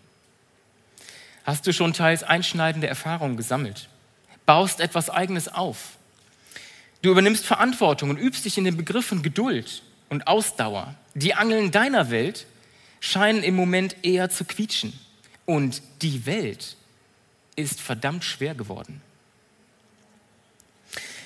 hast 1.43 1.67
du 1.67 1.73
schon 1.73 1.93
teils 1.93 2.23
einschneidende 2.23 2.87
Erfahrungen 2.87 3.37
gesammelt, 3.37 3.89
baust 4.45 4.79
etwas 4.79 5.09
Eigenes 5.09 5.47
auf. 5.47 5.97
Du 7.01 7.11
übernimmst 7.11 7.45
Verantwortung 7.45 8.09
und 8.09 8.17
übst 8.17 8.45
dich 8.45 8.57
in 8.57 8.63
den 8.63 8.77
Begriffen 8.77 9.23
Geduld 9.23 9.83
und 10.09 10.27
Ausdauer. 10.27 10.95
Die 11.15 11.33
Angeln 11.33 11.71
deiner 11.71 12.09
Welt 12.09 12.45
scheinen 13.01 13.43
im 13.43 13.55
Moment 13.55 13.97
eher 14.03 14.29
zu 14.29 14.45
quietschen. 14.45 14.93
Und 15.45 15.81
die 16.01 16.25
Welt 16.25 16.77
ist 17.57 17.81
verdammt 17.81 18.23
schwer 18.23 18.55
geworden. 18.55 19.01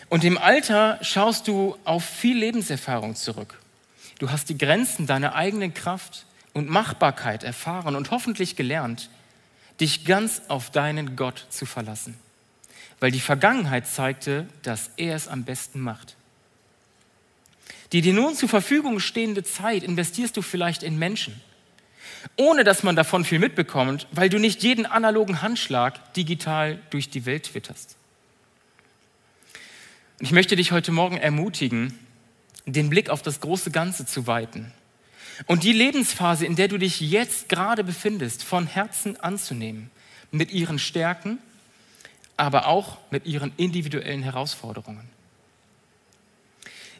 Und 0.10 0.23
im 0.23 0.38
Alter 0.38 0.97
schaust 1.01 1.47
du 1.47 1.77
auf 1.83 2.03
viel 2.03 2.38
Lebenserfahrung 2.38 3.15
zurück. 3.15 3.60
Du 4.19 4.31
hast 4.31 4.49
die 4.49 4.57
Grenzen 4.57 5.05
deiner 5.05 5.36
eigenen 5.36 5.73
Kraft 5.73 6.25
und 6.58 6.70
Machbarkeit 6.70 7.43
erfahren 7.43 7.96
und 7.96 8.12
hoffentlich 8.12 8.56
gelernt, 8.56 9.10
dich 9.80 10.06
ganz 10.06 10.41
auf 10.48 10.72
deinen 10.72 11.15
Gott 11.15 11.46
zu 11.50 11.65
verlassen, 11.65 12.17
weil 13.00 13.12
die 13.12 13.20
Vergangenheit 13.20 13.88
zeigte, 13.88 14.48
dass 14.63 14.89
er 14.98 15.15
es 15.15 15.28
am 15.28 15.43
besten 15.43 15.80
macht. 15.80 16.15
Die 17.91 18.02
dir 18.02 18.13
nun 18.13 18.36
zur 18.36 18.50
Verfügung 18.50 19.00
stehende 19.00 19.43
Zeit 19.43 19.84
investierst 19.84 20.36
du 20.36 20.41
vielleicht 20.41 20.84
in 20.84 20.98
Menschen, 20.98 21.39
ohne 22.36 22.63
dass 22.63 22.84
man 22.84 22.96
davon 22.96 23.24
viel 23.24 23.39
mitbekommt, 23.39 24.08
weil 24.12 24.30
du 24.30 24.39
nicht 24.39 24.63
jeden 24.63 24.86
analogen 24.86 25.41
Handschlag 25.41 26.13
digital 26.15 26.80
durch 26.89 27.10
die 27.10 27.26
Welt 27.26 27.43
twitterst. 27.43 27.96
Und 30.20 30.26
ich 30.26 30.32
möchte 30.32 30.56
dich 30.56 30.72
heute 30.72 30.91
Morgen 30.91 31.17
ermutigen, 31.17 31.98
den 32.65 32.89
Blick 32.89 33.10
auf 33.10 33.22
das 33.22 33.39
große 33.39 33.70
Ganze 33.70 34.06
zu 34.06 34.26
weiten 34.26 34.74
und 35.45 35.63
die 35.63 35.73
Lebensphase, 35.73 36.45
in 36.45 36.56
der 36.56 36.67
du 36.67 36.78
dich 36.78 37.00
jetzt 37.00 37.50
gerade 37.50 37.84
befindest, 37.84 38.43
von 38.43 38.65
Herzen 38.65 39.19
anzunehmen, 39.19 39.91
mit 40.32 40.52
ihren 40.52 40.80
Stärken, 40.80 41.38
aber 42.36 42.67
auch 42.67 42.97
mit 43.12 43.26
ihren 43.26 43.52
individuellen 43.58 44.23
Herausforderungen. 44.23 45.08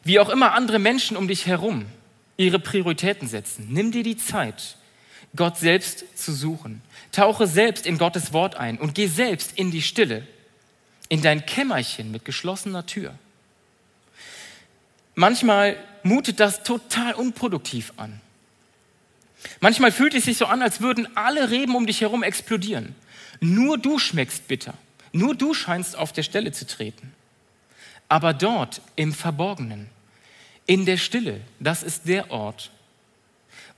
Wie 0.04 0.20
auch 0.20 0.28
immer 0.28 0.52
andere 0.54 0.78
Menschen 0.78 1.16
um 1.16 1.28
dich 1.28 1.46
herum 1.46 1.86
ihre 2.36 2.58
Prioritäten 2.58 3.26
setzen, 3.26 3.66
nimm 3.70 3.90
dir 3.90 4.04
die 4.04 4.16
Zeit, 4.16 4.76
Gott 5.36 5.58
selbst 5.58 6.04
zu 6.16 6.32
suchen. 6.32 6.80
Tauche 7.12 7.46
selbst 7.46 7.86
in 7.86 7.98
Gottes 7.98 8.32
Wort 8.32 8.54
ein 8.54 8.78
und 8.78 8.94
geh 8.94 9.06
selbst 9.06 9.52
in 9.58 9.70
die 9.70 9.82
Stille, 9.82 10.26
in 11.08 11.20
dein 11.20 11.44
Kämmerchen 11.44 12.10
mit 12.10 12.24
geschlossener 12.24 12.86
Tür. 12.86 13.14
Manchmal 15.14 15.76
mutet 16.02 16.38
das 16.38 16.62
total 16.62 17.14
unproduktiv 17.14 17.92
an. 17.96 18.20
Manchmal 19.60 19.92
fühlt 19.92 20.14
es 20.14 20.24
sich 20.24 20.36
so 20.36 20.46
an, 20.46 20.62
als 20.62 20.80
würden 20.80 21.08
alle 21.16 21.50
Reben 21.50 21.74
um 21.74 21.86
dich 21.86 22.00
herum 22.00 22.22
explodieren. 22.22 22.94
Nur 23.40 23.78
du 23.78 23.98
schmeckst 23.98 24.48
bitter. 24.48 24.74
Nur 25.12 25.34
du 25.34 25.54
scheinst 25.54 25.96
auf 25.96 26.12
der 26.12 26.22
Stelle 26.22 26.52
zu 26.52 26.66
treten. 26.66 27.12
Aber 28.08 28.34
dort 28.34 28.80
im 28.96 29.12
Verborgenen, 29.12 29.88
in 30.66 30.84
der 30.86 30.96
Stille, 30.96 31.40
das 31.60 31.82
ist 31.82 32.08
der 32.08 32.30
Ort, 32.30 32.70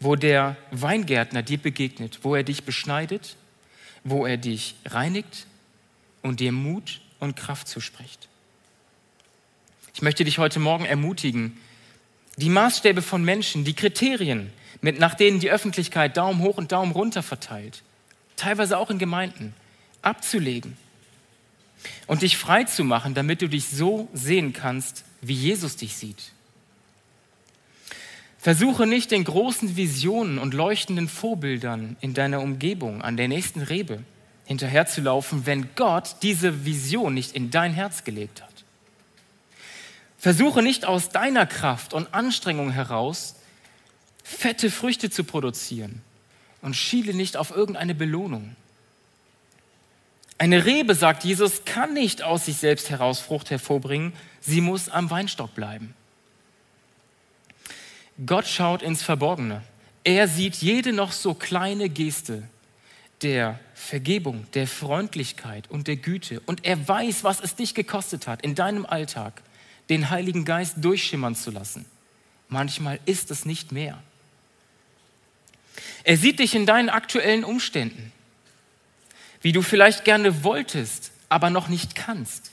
wo 0.00 0.16
der 0.16 0.56
Weingärtner 0.70 1.42
dir 1.42 1.58
begegnet, 1.58 2.20
wo 2.22 2.34
er 2.34 2.42
dich 2.42 2.64
beschneidet, 2.64 3.36
wo 4.02 4.24
er 4.24 4.38
dich 4.38 4.76
reinigt 4.86 5.46
und 6.22 6.40
dir 6.40 6.52
Mut 6.52 7.00
und 7.18 7.36
Kraft 7.36 7.68
zuspricht. 7.68 8.28
Ich 9.94 10.02
möchte 10.02 10.24
dich 10.24 10.38
heute 10.38 10.58
Morgen 10.60 10.84
ermutigen, 10.84 11.58
die 12.36 12.48
Maßstäbe 12.48 13.02
von 13.02 13.22
Menschen, 13.22 13.64
die 13.64 13.74
Kriterien, 13.74 14.52
mit, 14.80 14.98
nach 14.98 15.14
denen 15.14 15.40
die 15.40 15.50
Öffentlichkeit 15.50 16.16
Daumen 16.16 16.42
hoch 16.42 16.56
und 16.56 16.72
Daumen 16.72 16.92
runter 16.92 17.22
verteilt, 17.22 17.82
teilweise 18.36 18.78
auch 18.78 18.90
in 18.90 18.98
Gemeinden, 18.98 19.54
abzulegen 20.02 20.76
und 22.06 22.22
dich 22.22 22.36
frei 22.36 22.64
zu 22.64 22.84
machen, 22.84 23.14
damit 23.14 23.42
du 23.42 23.48
dich 23.48 23.68
so 23.68 24.08
sehen 24.12 24.52
kannst, 24.52 25.04
wie 25.20 25.34
Jesus 25.34 25.76
dich 25.76 25.96
sieht. 25.96 26.32
Versuche 28.38 28.86
nicht 28.86 29.10
den 29.10 29.24
großen 29.24 29.76
Visionen 29.76 30.38
und 30.38 30.54
leuchtenden 30.54 31.08
Vorbildern 31.08 31.96
in 32.00 32.14
deiner 32.14 32.40
Umgebung, 32.40 33.02
an 33.02 33.18
der 33.18 33.28
nächsten 33.28 33.60
Rebe, 33.60 34.02
hinterherzulaufen, 34.46 35.44
wenn 35.44 35.68
Gott 35.76 36.16
diese 36.22 36.64
Vision 36.64 37.12
nicht 37.12 37.32
in 37.36 37.50
dein 37.50 37.74
Herz 37.74 38.02
gelegt 38.02 38.42
hat. 38.42 38.48
Versuche 40.18 40.62
nicht 40.62 40.86
aus 40.86 41.10
deiner 41.10 41.46
Kraft 41.46 41.92
und 41.92 42.14
Anstrengung 42.14 42.70
heraus 42.70 43.36
fette 44.30 44.70
Früchte 44.70 45.10
zu 45.10 45.24
produzieren 45.24 46.02
und 46.62 46.74
schiele 46.74 47.14
nicht 47.14 47.36
auf 47.36 47.50
irgendeine 47.50 47.94
Belohnung. 47.94 48.54
Eine 50.38 50.64
Rebe, 50.64 50.94
sagt 50.94 51.24
Jesus, 51.24 51.64
kann 51.64 51.92
nicht 51.92 52.22
aus 52.22 52.46
sich 52.46 52.56
selbst 52.56 52.90
heraus 52.90 53.20
Frucht 53.20 53.50
hervorbringen, 53.50 54.12
sie 54.40 54.60
muss 54.60 54.88
am 54.88 55.10
Weinstock 55.10 55.54
bleiben. 55.54 55.94
Gott 58.24 58.46
schaut 58.46 58.82
ins 58.82 59.02
Verborgene. 59.02 59.62
Er 60.04 60.28
sieht 60.28 60.56
jede 60.56 60.92
noch 60.92 61.12
so 61.12 61.34
kleine 61.34 61.88
Geste 61.88 62.42
der 63.22 63.58
Vergebung, 63.74 64.46
der 64.54 64.66
Freundlichkeit 64.66 65.70
und 65.70 65.88
der 65.88 65.96
Güte. 65.96 66.40
Und 66.46 66.64
er 66.64 66.88
weiß, 66.88 67.24
was 67.24 67.40
es 67.40 67.54
dich 67.54 67.74
gekostet 67.74 68.26
hat, 68.26 68.42
in 68.42 68.54
deinem 68.54 68.86
Alltag 68.86 69.42
den 69.90 70.08
Heiligen 70.08 70.44
Geist 70.44 70.76
durchschimmern 70.78 71.34
zu 71.34 71.50
lassen. 71.50 71.84
Manchmal 72.48 72.98
ist 73.04 73.30
es 73.30 73.44
nicht 73.44 73.72
mehr. 73.72 74.02
Er 76.04 76.16
sieht 76.16 76.38
dich 76.38 76.54
in 76.54 76.66
deinen 76.66 76.88
aktuellen 76.88 77.44
Umständen, 77.44 78.12
wie 79.42 79.52
du 79.52 79.62
vielleicht 79.62 80.04
gerne 80.04 80.44
wolltest, 80.44 81.12
aber 81.28 81.50
noch 81.50 81.68
nicht 81.68 81.94
kannst. 81.94 82.52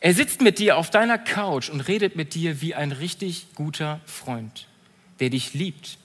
Er 0.00 0.14
sitzt 0.14 0.40
mit 0.40 0.58
dir 0.58 0.76
auf 0.76 0.90
deiner 0.90 1.18
Couch 1.18 1.70
und 1.70 1.80
redet 1.80 2.16
mit 2.16 2.34
dir 2.34 2.60
wie 2.60 2.74
ein 2.74 2.92
richtig 2.92 3.54
guter 3.54 4.00
Freund, 4.06 4.66
der 5.20 5.30
dich 5.30 5.54
liebt 5.54 5.98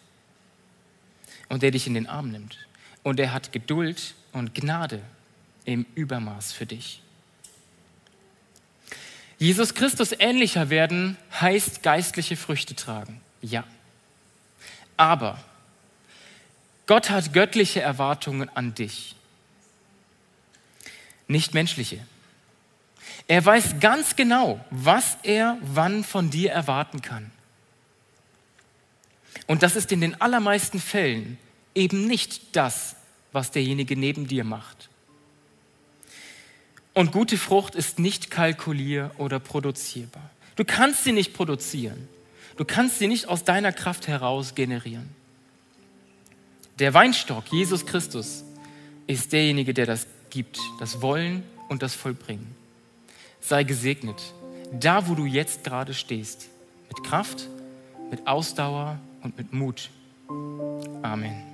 und 1.49 1.62
der 1.63 1.71
dich 1.71 1.88
in 1.88 1.93
den 1.93 2.08
Arm 2.08 2.32
nimmt. 2.32 2.58
Und 3.04 3.19
er 3.19 3.34
hat 3.34 3.51
Geduld 3.51 4.15
und 4.32 4.56
Gnade 4.56 5.01
im 5.65 5.86
Übermaß 5.95 6.54
für 6.54 6.65
dich. 6.65 7.01
Jesus 9.38 9.73
Christus 9.73 10.13
ähnlicher 10.17 10.69
werden 10.69 11.17
heißt 11.39 11.84
geistliche 11.84 12.38
Früchte 12.38 12.75
tragen. 12.75 13.21
Ja. 13.41 13.63
Aber 14.97 15.43
Gott 16.91 17.10
hat 17.10 17.32
göttliche 17.32 17.80
Erwartungen 17.80 18.49
an 18.49 18.75
dich, 18.75 19.15
nicht 21.30 21.54
menschliche. 21.54 22.06
Er 23.30 23.45
weiß 23.45 23.80
ganz 23.80 24.17
genau, 24.17 24.60
was 24.71 25.15
er 25.23 25.58
wann 25.62 26.04
von 26.04 26.32
dir 26.32 26.51
erwarten 26.51 27.01
kann. 27.01 27.32
Und 29.47 29.63
das 29.63 29.77
ist 29.77 29.93
in 29.93 30.01
den 30.01 30.19
allermeisten 30.19 30.82
Fällen 30.82 31.38
eben 31.75 32.08
nicht 32.08 32.58
das, 32.58 32.97
was 33.32 33.51
derjenige 33.51 33.95
neben 33.95 34.27
dir 34.27 34.43
macht. 34.43 34.89
Und 36.93 37.13
gute 37.13 37.38
Frucht 37.38 37.73
ist 37.73 37.99
nicht 37.99 38.32
kalkulier- 38.32 39.12
oder 39.17 39.39
produzierbar. 39.39 40.30
Du 40.58 40.65
kannst 40.65 41.06
sie 41.06 41.13
nicht 41.13 41.34
produzieren. 41.34 42.10
Du 42.58 42.65
kannst 42.65 42.99
sie 42.99 43.08
nicht 43.08 43.30
aus 43.30 43.45
deiner 43.45 43.71
Kraft 43.71 44.10
heraus 44.10 44.56
generieren. 44.56 45.21
Der 46.80 46.94
Weinstock, 46.94 47.44
Jesus 47.52 47.86
Christus, 47.86 48.44
ist 49.08 49.34
derjenige, 49.34 49.74
der 49.74 49.86
das 49.86 50.08
gibt, 50.30 50.60
das 50.80 51.02
Wollen 51.02 51.44
und 51.70 51.82
das 51.82 51.94
Vollbringen. 51.94 52.56
Sei 53.42 53.64
gesegnet, 53.64 54.22
da 54.72 55.08
wo 55.08 55.16
du 55.16 55.26
jetzt 55.26 55.64
gerade 55.64 55.94
stehst, 55.94 56.50
mit 56.88 57.04
Kraft, 57.04 57.48
mit 58.10 58.28
Ausdauer 58.28 59.00
und 59.24 59.38
mit 59.38 59.54
Mut. 59.54 59.90
Amen. 61.02 61.51